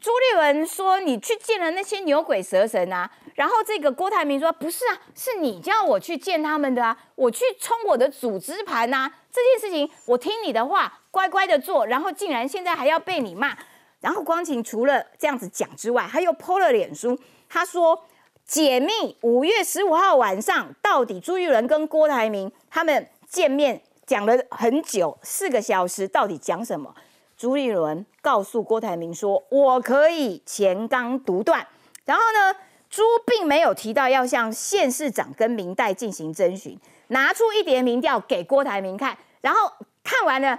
[0.00, 9.10] 朱立伦说：“你去见了那些牛鬼蛇神啊？”然后这个郭台铭说：“不是啊，是你叫我去见他们的啊，我去冲我的组织盘呐。
[9.32, 13.56] 这件事情我听你的话，乖乖的做，然后竟然现在还要被你骂。”
[14.00, 18.04] 然后光晴除了这样子讲之外，他又 PO 了脸书，他说
[18.44, 26.94] 解密五月十五号晚上到底朱立伦跟郭台铭他们见面讲了很久，四个小时，到底讲什么？
[27.36, 31.66] 朱立伦告诉郭台铭说：“我可以前纲独断。”
[32.06, 39.70] 然后呢，朱并没有提到要向县市长跟民代进行征询，拿出一叠民调给郭台铭看，然后
[40.02, 40.58] 看完了，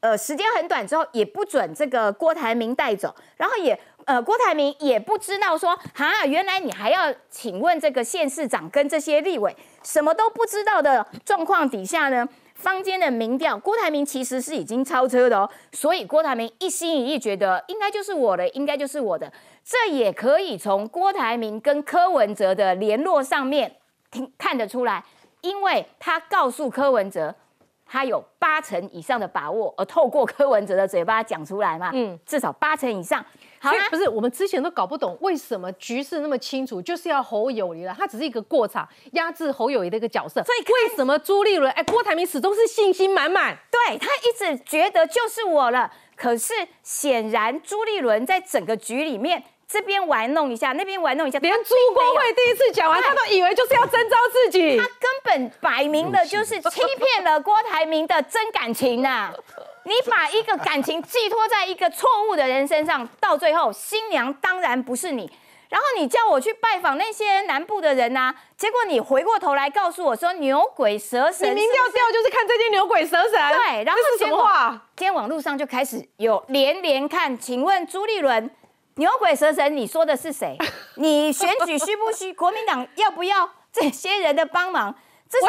[0.00, 12.26] 呃，时间很短之后，也不准这个郭台铭带走，然后也呃，郭台铭也不知道说，哈，原来你还要请问这个县市长跟这些立委，什么都不知道的状况底下呢？
[12.54, 19.32] 坊间的民调，郭台铭其实是已经超车的哦，所以郭台铭一心一意觉得应该就是我的，应该就是我的，
[19.64, 23.76] 这也可以从郭台铭跟柯文哲的联络上面
[24.10, 25.04] 听看得出来，
[25.42, 27.34] 因为他告诉柯文哲。
[27.86, 33.24] 他有八成以上的把握，而透过柯文哲的嘴巴讲出来嘛，嗯，至少八成以上。
[33.64, 40.42] 好啦，不是我们之前都搞不懂为什么局势那么清楚，就是要侯友谊了，他只是一个过场，压制侯友谊的一个角色。
[40.44, 45.90] 所以为什么朱立伦，哎，郭台铭始终是信心满满，对他一直觉得就是我了。
[46.14, 49.42] 可是显然朱立伦在整个局里面。
[49.66, 59.32] 这边玩弄一下，那边玩弄一下，连朱国会第一次讲完，他都以为就是要征召自己，他根本摆明了就是欺骗了郭台铭的真感情呐！
[59.84, 65.30] 你把一个感情寄托在一个错误的人身上，到最后新娘当然不是你。
[65.70, 73.32] 然后你叫我去拜访那些南部的人呐，结果你回过头来告诉我说牛鬼蛇神，你民调调就是看这些牛鬼蛇神。
[73.32, 74.70] 对，然后是什么话？
[74.96, 78.50] 今天网络上就开始有连连看，请问朱立伦。
[78.96, 80.56] 牛鬼蛇神，你说的是谁？
[80.96, 84.94] 你选举需不需国民党要不要这些人的帮忙？
[85.30, 85.46] 这些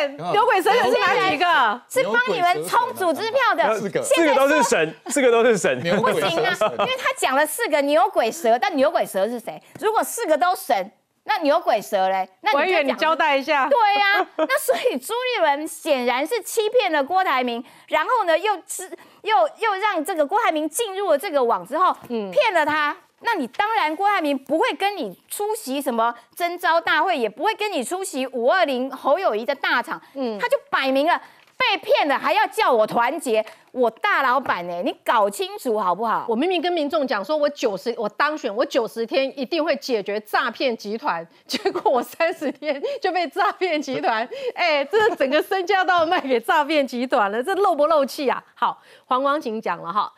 [0.00, 1.82] 人牛鬼蛇神是哪几个？
[1.88, 3.78] 是帮你们充组织票的。
[3.78, 5.78] 四个，四个都是神，四个都是神。
[6.00, 9.62] 不行啊，因为他讲了四个牛鬼蛇，但牛鬼蛇是谁？
[9.80, 10.90] 如果四个都神。
[11.28, 12.28] 那牛鬼蛇嘞？
[12.40, 13.68] 那委员，你交代一下。
[13.68, 18.88] 对呀，那所以朱立伦显然是欺骗了郭台铭，然后呢，又吃
[19.22, 22.96] 又又让这个郭台铭进入了这个网之后，嗯，骗了他。
[23.26, 31.20] 那你当然郭台铭不会跟你出席什么征召大会，也不会跟你出席五二零侯友谊的大场，嗯，他就摆明了。
[31.58, 34.82] 被骗了还要叫我团结，我大老板呢？
[34.82, 36.26] 你搞清楚好不好？
[36.28, 48.44] 我明明跟民众讲说，我九十我当选，我九十天一定会解决诈骗集团，结果我三十天就被诈骗集团， 哎，这整个身家都要卖给诈骗集团了，这漏不漏气啊？
[48.54, 50.12] 好，黄光琴讲了哈，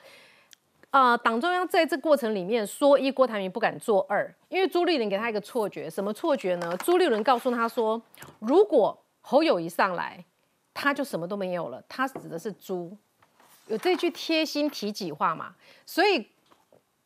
[0.90, 6.76] 呃，党中央在这过程里面说一，郭台铭不敢做二，因为朱立伦给他一个错觉，什么错觉呢？
[6.84, 8.00] 朱立伦告诉他说，
[8.38, 10.24] 如果侯友谊上来。
[10.80, 12.96] 他就什么都没有了，他指的是猪，
[13.66, 15.52] 有这句贴心提己话嘛，
[15.84, 16.24] 所以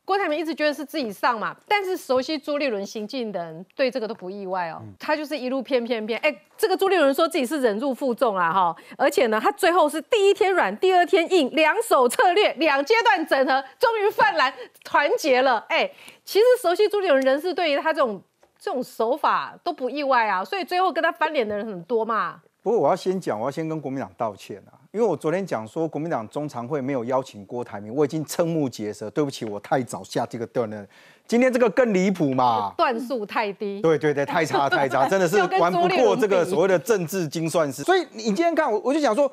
[0.05, 15.89] 郭台铭一直觉得是自己上嘛，但是熟悉朱立伦行径的人对这个都不意外哦，他就是一路骗骗骗，哎，这个朱立伦说自己是忍辱负重啊哈，而且呢，他最后是第一天软，第二天硬，两手策略，两阶段整合，终于泛滥团结了，哎，
[16.25, 18.21] 其实熟悉朱立伦人士对于他这种
[18.59, 22.41] 这种手法都不意外啊，所以最后跟他翻脸的人很多嘛。
[22.61, 30.85] 不过我要先讲，我要先跟国民党道歉啊，因为我昨天讲说国民党中常会没有邀请郭台铭，我已经瞠目结舌，对不起，我太早下这个断了。
[31.25, 37.81] 今天这个更离谱嘛，段数太低， 对对对，太差太差，真的是玩不过这个所谓的政治精算师。
[37.81, 39.31] 所以你今天看我，我就想说，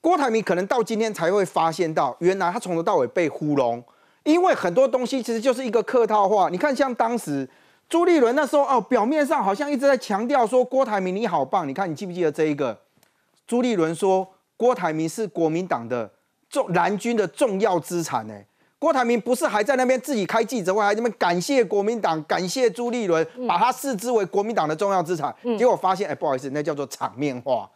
[0.00, 3.84] 郭台铭可能到今天才会发现到，原来他从头到尾被糊弄，
[4.24, 6.48] 因为很多东西其实就是一个客套话。
[6.48, 7.46] 你看像当时。
[7.88, 12.76] 朱立伦那时候哦，表面上好像一直在强调说郭台铭你好棒，你看你记不记得这一个？
[13.46, 14.26] 朱立伦说
[14.56, 16.10] 郭台铭是国民党的
[16.48, 18.34] 重蓝军的重要资产呢。
[18.78, 25.34] 郭台铭不是还在那边自己开记者会，还那边感谢国民党，感谢朱立伦，把他视之为国民党的重要资产。
[25.58, 27.68] 结果发现，哎，不好意思，那叫做场面化。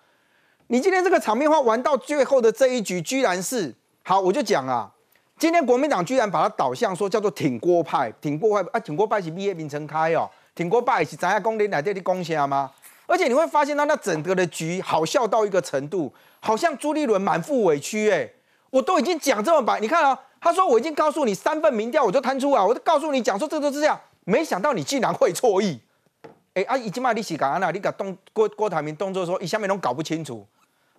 [0.66, 4.92] 你今天这个场面化玩到最后的这一局，居然是好，我就讲啊。
[5.38, 12.70] 今天国民党居然把它导向说叫做挺郭派，挺郭派啊，挺郭派是毕业名称开哦，挺郭派是咱下公林来这里贡献吗？
[13.10, 18.30] 而且你会发现到那整个的局好笑到一个程度，好像朱立伦满腹委屈哎，
[18.70, 25.80] 我都已经讲这么白，你看啊，他说我已经告诉你三份民调，我就摊出来，我就告诉你讲说这都是这样，没想到你竟然会错意，
[26.54, 27.72] 哎啊，已经嘛你是干哪？
[27.72, 30.46] 你个动郭郭台铭动作说一下面都搞不清楚。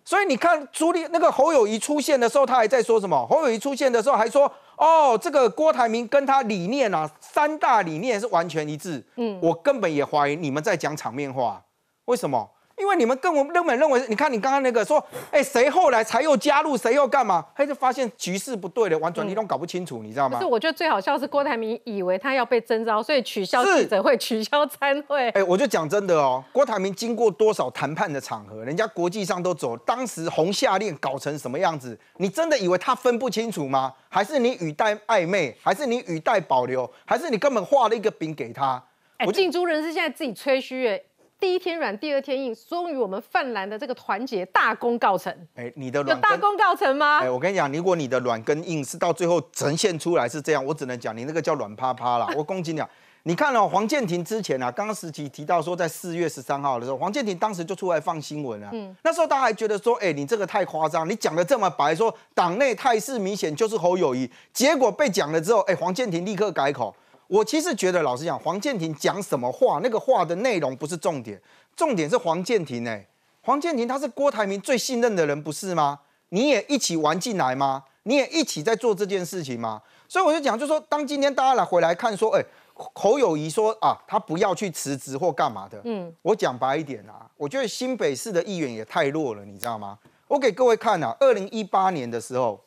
[0.03, 3.25] 所以你看朱立那个侯友谊出现的时候，他还在说什么？
[3.27, 11.63] 侯友谊出现的时候还说：“哦，这个郭台铭跟他理念啊，三大理念是完全一致。”嗯，我根本也怀疑你们在讲场面话。
[12.11, 12.45] 为什么？
[12.77, 17.45] 因为你们根本根本认为，你看你刚刚那个说，哎，谁后来才又加入，谁又干嘛？
[17.55, 20.39] 他就发现局势不对了，完全你都搞不清楚，你知道吗？
[20.39, 25.29] 可是我觉得最好笑是郭台铭以为他要被征召，所以取消记者会，取消参会。
[25.29, 31.97] 哎，我就讲真的哦，郭台铭经过多少谈判的场合，人家国际上都走，当时红下令搞成什么样子？
[32.17, 33.93] 你真的以为他分不清楚吗？
[34.09, 35.55] 还是你语带暧昧？
[35.61, 36.91] 还是你语带保留？
[37.05, 38.83] 还是你根本画了一个饼给他？
[39.17, 40.99] 哎，进猪人是现在自己吹嘘哎。
[41.41, 45.35] 第一天软，第二天硬，终于我们泛蓝的这个团结大功告成。
[45.55, 47.17] 哎，你的有大功告成吗？
[47.17, 52.27] 哎，我跟你讲，如果你的软跟硬是到最后呈现出来是这样，我只能讲你那个叫软趴趴啦。
[52.37, 52.81] 我恭喜你，
[53.23, 58.69] 你看哦，黄建庭之前啊，刚刚时期提到说在四月十三号的时候，黄建庭当时就出来放新闻了。
[58.71, 66.95] 嗯，那时候大家还觉得说，哎，你这个太夸张，你讲的这么白，说党内态势明显就是侯友谊，结果被讲了之后，哎，黄建庭立刻改口。
[67.31, 71.41] 我其实觉得，老实讲，黄建庭讲什么话，那个话的内容不是重点，
[71.77, 73.07] 重点是黄建庭哎，
[73.39, 76.01] 黄建庭他是郭台铭最信任的人，不是吗？
[76.27, 77.85] 你也一起玩进来吗？
[78.03, 79.81] 你也一起在做这件事情吗？
[80.09, 89.97] 所以我就讲，就说当今天大家来回来看，说，哎，侯友谊说啊，他不要去辞职或干嘛的，嗯，我讲白一点啊，我觉得新北市的议员也太弱了，你知道吗？
[90.27, 92.59] 我给各位看啊，二零一八年的时候，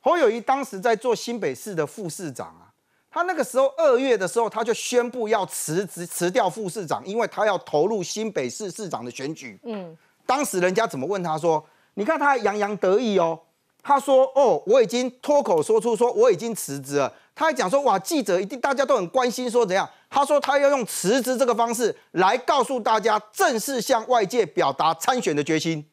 [0.00, 2.61] 侯友谊当时在做新北市的副市长啊。
[3.12, 9.60] 他那个时候二月的时候，他就宣布要辞职辞掉副市长，因为他要投入新北市市长的选举。
[9.64, 9.94] 嗯，
[10.24, 11.62] 当时人家怎么问他说
[11.94, 13.38] ：“你看他还洋洋得意哦。”
[13.84, 25.84] 他说：“哦，我已经脱口说出说我已经辞职了。”他还讲说：“哇，记者一定大家都很关心，说怎样？”他说：“他要用辞职这个方式来告诉大家，正式向外界表达参选的决心。”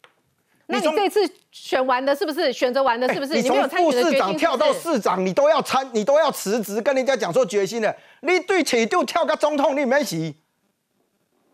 [0.71, 1.19] 那你这次
[1.51, 3.33] 选完的是不是选择完的是不是？
[3.33, 7.91] 你从副市长跳到市长，你都要参，你都要辞职，跟人家讲说决心了。
[8.21, 10.35] 你对起就跳个总统，你没洗，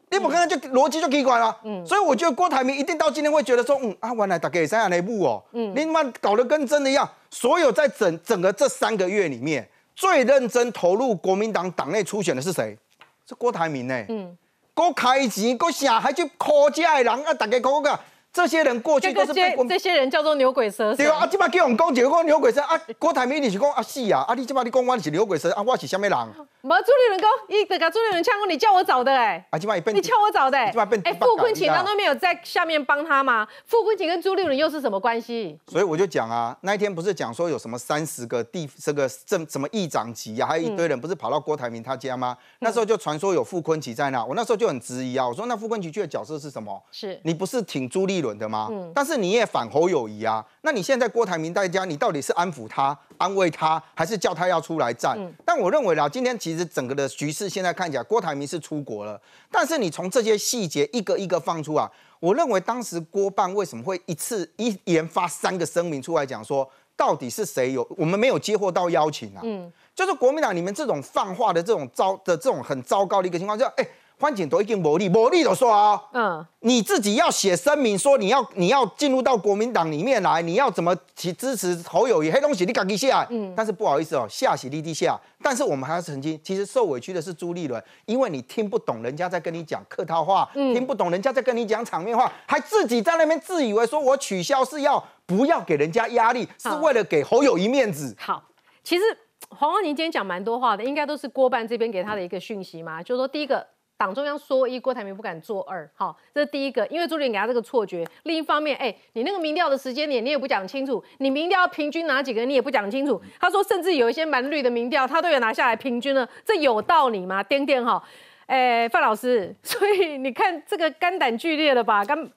[0.10, 1.58] 你不可能就逻辑就奇怪了。
[1.64, 7.10] 嗯，所以我觉得郭台铭一定到今天会觉得说，嗯啊，原来大概三样内部哦，嗯，你妈搞得跟真的一样。
[7.32, 12.78] 所有在整整个这三个月里面，最认真投入国民党党内初选的是谁？
[13.26, 14.06] 是郭台铭呢。
[14.10, 14.38] 嗯，
[14.74, 17.34] 郭开钱，郭啥还去靠家的人啊？
[17.34, 17.98] 大家讲个。
[18.36, 20.98] 这些人过去都是被这些人叫做牛鬼蛇神。
[20.98, 22.78] 对啊，啊，即摆叫我们讲，就讲牛鬼蛇啊。
[23.00, 26.18] 郭台铭你是讲啊是啊，啊你即摆你讲我是牛鬼蛇啊，我是什么人？
[26.66, 29.46] 无朱立伦讲，伊得甲朱立伦呛过，你叫我找的哎。
[29.52, 30.58] 啊，即摆你叫我找的。
[30.72, 31.00] 即摆变。
[31.06, 33.48] 哎，傅昆萁难道没有在下面帮他吗？
[33.68, 35.60] 傅昆萁跟朱立伦又是什么关系？
[35.68, 42.36] 所以我就讲啊，那一天不是讲说有什么三十个地这个政什么议长级啊，还有一堆人不是跑到郭台铭他家吗？
[42.62, 46.82] 那时候就传说有傅昆萁在那，我那时候就很质疑啊，我说那傅昆萁去的角色是什么？
[46.92, 48.70] 是你不是挺朱立伦的吗？
[48.72, 48.92] 嗯。
[48.96, 50.44] 但是你也反侯友谊啊？
[50.62, 55.16] 那你现在郭台铭在家，你到底是安抚他、安慰他，还是叫他要出来战？
[55.46, 59.20] 但我认为啦，今天其实整个的局势现在看起来，郭台铭是出国了。
[59.52, 69.42] 但是你从这些细节一个一个放出啊，我认为当时郭办为什么会一次一连发三个声明出来讲说，到底是谁有我们没有接获到邀请啊？
[69.44, 73.88] 嗯，就是国民党你们这种放话的这种糟的这种很糟糕的一个情况，就哎。
[74.18, 82.32] 欢景都已经无力，无力的说啊，嗯，你自己要写声明说你要你要进入到国民党里面来，你要怎么去支持侯友谊？
[82.32, 83.28] 黑东西你敢一下？
[83.30, 85.20] 嗯，但是不好意思哦，下洗立地下。
[85.44, 98.16] 但是我们还要澄清，其实受委屈的是朱立伦，因为你听不懂人家在跟你讲客套话，听不懂人家在跟你讲场面话，还自己在那边自以为说我取消是要不要给人家压力，是为了给侯友谊面子。
[98.18, 98.42] 好，
[98.82, 99.04] 其实
[99.50, 103.68] 黄光宁今天讲蛮多话的，应该都是郭办这边给他的一个讯息嘛，就是说第一个。
[103.98, 108.06] 党中央说一，郭台铭不敢做二，好，这是第一个，因为朱立伦给他这个错觉。
[108.24, 113.22] 另一方面，哎，你那个民调的时间点你也不讲清楚，你民调平均拿几个你也不讲清楚。
[113.40, 117.42] 他说，甚至有一些蛮绿的民调，他都有拿下来平均了，这有道理吗？
[117.42, 118.04] 颠颠哈，
[118.48, 122.04] 哎，范老师， 所以你看这个肝胆俱裂了吧？
[122.04, 122.30] 刚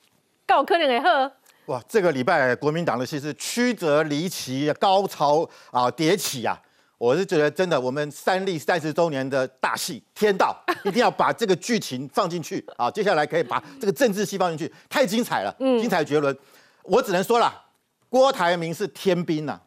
[0.47, 1.33] 告科林给贺。
[1.67, 5.43] 哇，这个礼拜国民党的戏是曲折离奇，高潮
[5.73, 6.57] 啊迭起啊。
[6.99, 10.53] 我是觉得真的，我们三立三十周年的大戏《天道》，
[10.89, 12.91] 一定要把这个剧情放进去啊！
[12.91, 16.37] 接下来可以把这个政治戏放进去，太精彩了，精彩绝伦。
[16.83, 17.67] 我只能说了，
[18.09, 19.61] 郭台铭是天兵呐，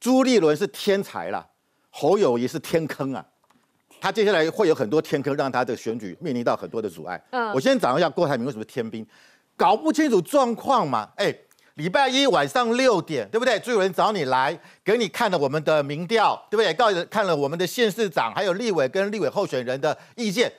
[0.00, 1.46] 朱立伦是天才啦，
[1.90, 3.24] 侯友谊是天坑啊。
[4.00, 7.22] 他接下来会有很多天坑，让他的选举面临到很多的阻碍。
[7.30, 9.06] 嗯，我先讲一下郭台铭为什么天兵，
[9.56, 11.08] 搞不清楚状况嘛？
[11.14, 11.32] 哎。
[11.78, 13.56] 礼拜一晚上六点，对不对？
[13.60, 16.74] 就有人找你来，给你看了我们的民调，对不对？
[16.74, 20.52] 告看了我们的县市长，还有立委跟立委候选人的意见，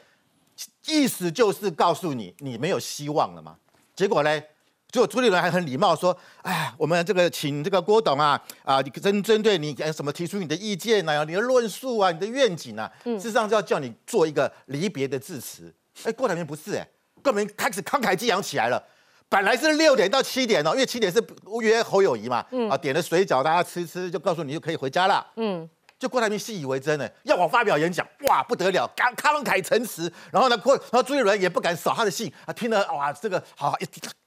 [0.87, 3.57] 意思就是告诉你，你没有希望了嘛。
[3.93, 4.41] 结果呢，
[4.89, 15.73] 结果朱立伦还很礼貌说：“哎，我们这个请这个郭董啊，啊，你针针对你什么提出你的意见啊，你的论述啊，你的愿景啊，事实上就要叫你做一个离别的致辞。
[16.05, 16.87] 哎，郭台铭不是哎。”
[17.21, 18.81] 根本开始慷慨激昂起来了。
[19.29, 21.23] 本来是六点到七点哦，因为七点是
[21.61, 25.23] 约侯友谊嘛，啊，点了水饺大家吃吃，就告诉你就可以回家了。
[25.35, 25.69] 嗯，
[25.99, 30.11] 就郭台铭信以为真呢，要我发表演讲，哇，不得了，慷慷慨陈词。
[30.31, 33.75] 然后呢，郭，然后朱立伦也不敢扫他的兴啊，听了哇，这个好，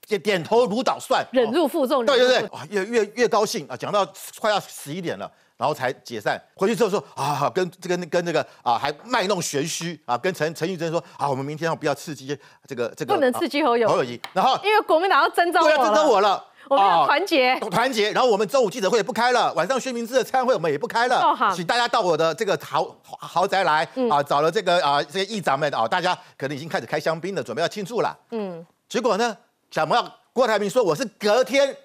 [0.07, 2.07] 点点头如捣蒜，忍辱负重。
[2.07, 4.07] 对对对，哇，越越越高兴啊，讲到
[4.39, 5.29] 快要十一点了。
[5.63, 12.37] 然后才解散，回去之后说啊，跟这个跟这个啊，还卖弄玄虚啊，跟陈陈玉珍说啊，我们明天要不要刺激
[12.67, 13.15] 这个这个？
[13.15, 14.21] 不能刺激侯友侯友谊。
[14.33, 18.11] 然后因为国民党要征召我要征召我了，我们要团结团结。
[18.11, 28.19] 然后我们周五记者会也不开了，晚上薛明志的参会我们也不开了，请大家到我的这个豪豪宅来啊，找了这个啊这些议长们啊，大家可能已经开始开香槟了，准备要庆祝了。
[28.33, 29.37] 嗯，结果呢，
[29.71, 31.77] 想不到郭台铭说我是隔天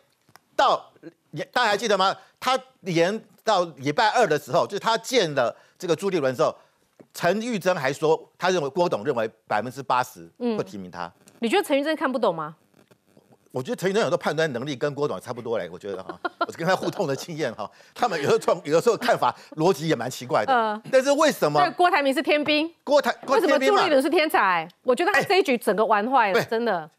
[0.56, 0.84] 到，
[1.54, 2.16] 大家还记得吗？
[2.40, 3.24] 他连。
[3.48, 6.54] 到礼拜二的时候，就是他见了这个朱立伦之后，
[7.14, 11.10] 陈玉珍还说，他认为郭董认为百分之八十会提名他。
[11.40, 12.58] 你觉得陈玉珍看不懂吗？
[13.54, 20.54] 我觉得陈玉珍有的判断能力跟郭董差不多嘞，我觉得哈， 我跟他互动的经验哈，他们有的候有的时候看法逻辑也蛮奇怪的。
[20.54, 21.72] 嗯，但是为什么？
[21.72, 24.68] 郭台铭是天兵，郭台为什么朱立伦是天才？
[24.84, 26.90] 我觉得他这一局整个玩坏了，真的。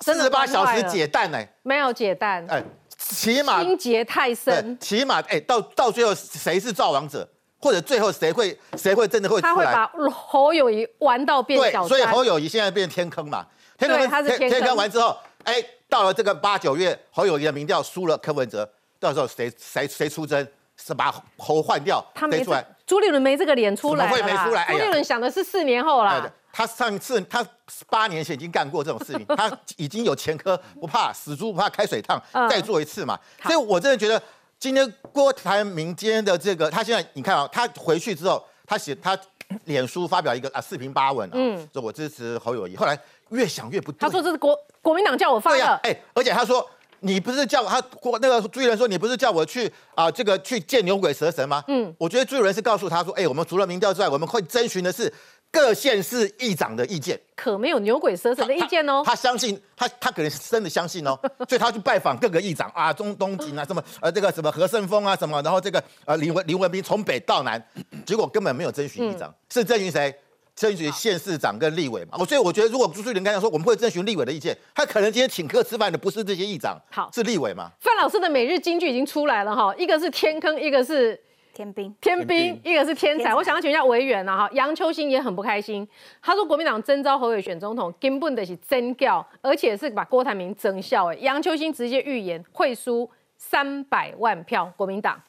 [0.00, 1.38] 四十八小时解弹呢？
[1.62, 2.46] 没有解弹。
[2.48, 2.62] 哎。
[3.10, 7.28] 起码心结太深，起码哎，到到最后谁是造王者，
[7.58, 9.52] 或者最后谁会谁会真的会出来？
[9.52, 11.86] 他会把侯友谊玩到变小。
[11.86, 13.46] 对，所以侯友谊现在变天坑嘛，
[13.78, 20.46] 天坑他是天坑完之后，哎，到了这个八九月，侯友谊的民调输了柯文哲，到时候谁谁谁出征，
[20.76, 22.64] 是把侯换掉，他没出来？
[22.86, 24.66] 朱立伦没这个脸出来，怎么会没出来？
[24.70, 26.30] 朱立伦想的是四年后啦。
[26.54, 27.42] 他上次他
[27.88, 33.18] 八年前已经干过这种事情， 他已经有前科，不怕死猪不怕开水烫，再做一次嘛。
[33.42, 34.22] 所以我真的觉得
[34.58, 39.18] 今天郭台铭今天的这个，他现在你看啊，他回去之后，他写他
[39.64, 41.36] 脸书发表一个啊四平八稳啊，
[41.72, 42.76] 说我支持侯友谊。
[42.76, 42.98] 后来
[43.30, 46.68] 越想越不对，他说这是国国民党叫我发的，哎，而且他说
[47.02, 51.62] 你不是叫他郭那个朱一伦说你不是叫我去啊这个去见牛鬼蛇神吗？
[51.68, 55.12] 嗯，我觉得朱一伦是告诉他说，哎，我们除了民调之外，我们会征询的是。
[55.54, 59.02] 各县市议长的意见，可没有牛鬼蛇神的意见哦。
[59.04, 61.14] 他相信他，他可能真的相信哦，
[61.46, 67.62] 所以他去拜访各个议长啊，中东锦啊，什么呃这个什么何胜峰啊什么，然后这个呃林文林文斌从北到南，
[68.06, 70.14] 结果根本没有征询议长，是征询谁？
[70.62, 72.16] 征询县市长跟立委嘛。
[72.20, 77.68] 我所以我觉得，如果朱树林刚才说我们会征询立委的意见，他可能今天请客吃饭的不是这些议长，好是立委嘛。
[77.80, 81.20] 范老师的每日金句已经出来了哈，一个是天坑，一个是。
[81.54, 83.34] 天兵，天兵，一个是天才。
[83.34, 85.86] 我想要请问一下委员啊，哈，杨秋兴也很不开心。
[86.22, 91.12] 他说国民党征召侯友选总统，根本的是真教，而且是把郭台铭征效。
[91.12, 95.20] 哎，杨秋兴直接预言会输三百万票，国民党。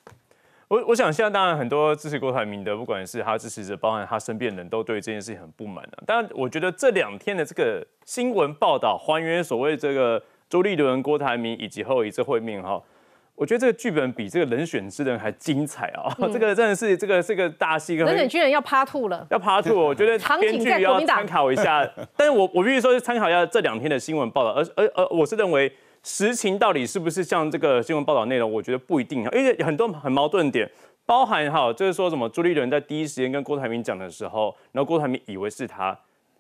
[0.74, 6.00] 我我想现在当然很多支持郭台铭的，不管是他支持者，包含他身边人都对这件事情很不满的。
[6.08, 10.20] 但我觉得这两天的这个新闻报道，还原所谓这个
[10.50, 12.82] 周立伦、郭台铭以及后一次会面哈。
[13.36, 16.10] 我觉得这个剧本比这个人选之人还精彩啊！
[16.34, 19.76] 这个真的是这个这个大戏，人选之人要趴吐了，要趴吐。
[19.76, 25.72] 我觉得编剧要参考一下，但是我我必须说参考一下这两天的新闻报道，而而而我是认为
[26.04, 30.70] 实情到底是不是像这个新闻报道内容，我觉得不一定，因为很多很矛盾点，
[31.06, 35.98] 包含哈就是说什么朱立伦在第一时间跟郭台铭讲的时候，然后郭台铭以为是他，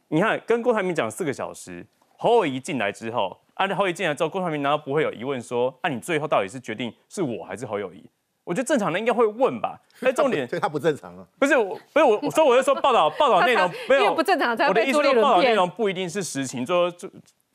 [0.09, 1.85] 你看跟郭台铭讲四个小时，
[2.17, 3.37] 侯友谊进来之后。
[3.55, 8.03] 按照侯友谊进来之后，郭台铭难道不会有疑问说：“那你最后到底是决定是我还是侯友谊？”
[8.43, 9.79] 我觉得正常的应该会问吧。
[9.99, 11.23] 那重点，所以他不正常啊。
[11.37, 14.57] 不是我，不是我，所以我就说报道报道内容没有不正常。
[14.67, 16.65] 我的意思说，报道内容不一定是实情。
[16.65, 16.91] 说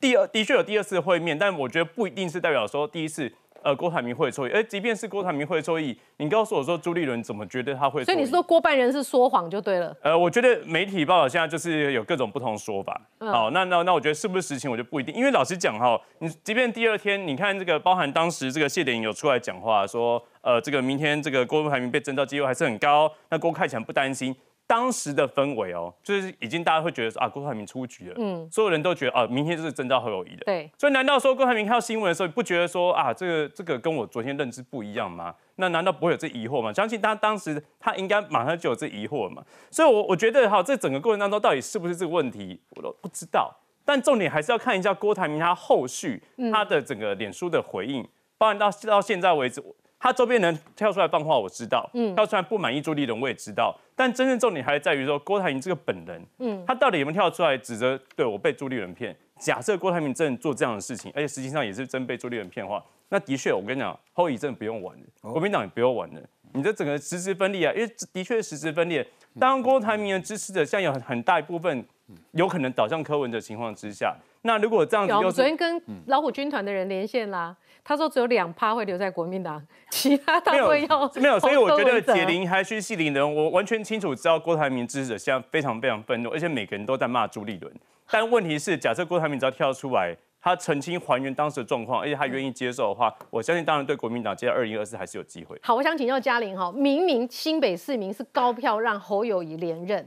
[0.01, 3.32] 第二的确有第二次会面，但我觉得不一定是代表说第一次。
[3.61, 8.05] 呃，郭台铭会错意，哎，即便是郭台铭会错意，你告诉我说朱立伦怎么觉得他会？
[8.05, 9.94] 所以你说郭办人是说谎就对了。
[10.01, 12.99] 呃，我觉得媒体报道现在就是有各种不同说法。
[13.18, 15.12] 好，那那那我觉得是不是实情，我就不一定。
[15.12, 24.34] 因为老实讲哈，你即便第二天，你看这个包含当时这个谢点有出来讲话说，呃，这个明天这个郭台铭被征召机会还是很高，那郭看起来不担心。
[24.69, 35.35] 当时的氛围哦，就是已经大家会觉得说啊，郭台铭出局了，嗯，所有人都觉得啊，明天就是征召侯友谊的，对，所以难道说郭台铭看到新闻的时候，不觉得说啊，这个这个跟我昨天认知不一样吗？
[35.57, 36.71] 那难道不会有这疑惑吗？
[36.71, 39.43] 相信他当时他应该马上就有这疑惑嘛。
[39.71, 43.51] 所以，我我觉得哈，这整个过程当中到底是不是这个问题，我都不知道。
[43.87, 48.07] 但重点还是要看一下郭台铭他后续他的整个脸书的回应，
[48.37, 49.64] 包含到到现在为止。
[49.99, 53.76] 他周边人跳出来放话，我知道，嗯，跳出来不满意朱立伦，我也知道。
[53.96, 59.16] 但真正重点还在于说，郭台铭这个本人，嗯，他到底有没有跳出来指责对我被朱立伦骗？
[59.38, 66.20] 假设郭台铭真的做这样的事情，而且实际上也是真被朱立伦骗的话，那的确，我跟你讲，后遗症不用玩了，国民党也不用玩了。
[66.55, 69.07] 你这整个实质分裂啊，因为的确实质分裂。
[69.38, 71.84] 当郭台铭的支持者现在有很很大一部分
[72.32, 77.55] 有可能倒向柯文的情况之下，那如果这样子有，我昨天跟老虎军团的人连线啦，
[77.89, 87.74] 他说只有两趴会留在国民党，其他他会要没有，所以我觉得解铃还须系铃人，我完全清楚知道郭台铭支持者现在非常非常愤怒，而且每个人都在骂朱立伦。
[88.11, 95.59] 但问题是，假设郭台铭只要跳出来，他澄清还原当时的状况，而且他愿意接受的话，我相信当然对国民党接到二零二四还是有机会。
[95.62, 100.07] 好，我想请教嘉玲哈，明明新北市民是高票让侯友谊连任，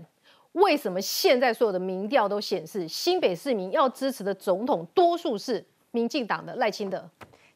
[0.51, 7.09] 为什么现在所有的民调都显示新北市民要支持的总统多数是民进党的赖清德？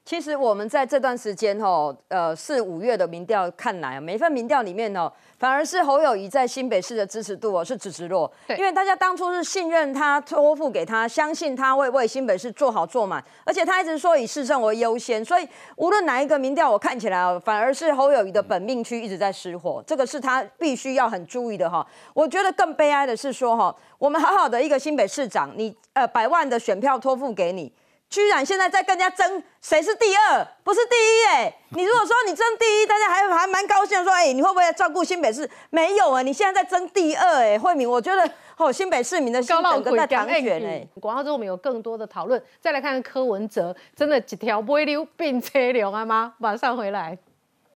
[0.06, 21.84] 其实我们在这段时间哦，呃，四五月的民调看来，每一份民调里面哦，反而是侯友谊在新北市的支持度哦是直直落，因为大家当初是信任他，托付给他，相信他会为新北市做好做满，而且他一直说以市政为优先，所以无论哪一个民调，我看起来哦，反而是侯友谊的本命区一直在失火，这个是他必须要很注意的哈。
[22.14, 27.74] 我觉得更悲哀的是说哈，我们好好的一个新北市长，你呃百万的选票托付给你。
[28.16, 31.54] 居然现在在跟人家争谁是第二，不是第一哎！
[31.72, 35.50] 你如果说你争第一，大家还还蛮高兴的说，哎，你会不会照顾新北市？
[35.70, 40.88] 没有啊，你现在在争第二哎，慧敏，我觉得哦，新北市民的心整个在淌血哎。
[41.02, 46.36] 广告之后我们有更多的讨论，再来看看柯文哲，真的几条不会溜并车流啊吗？
[46.38, 47.18] 马上回来。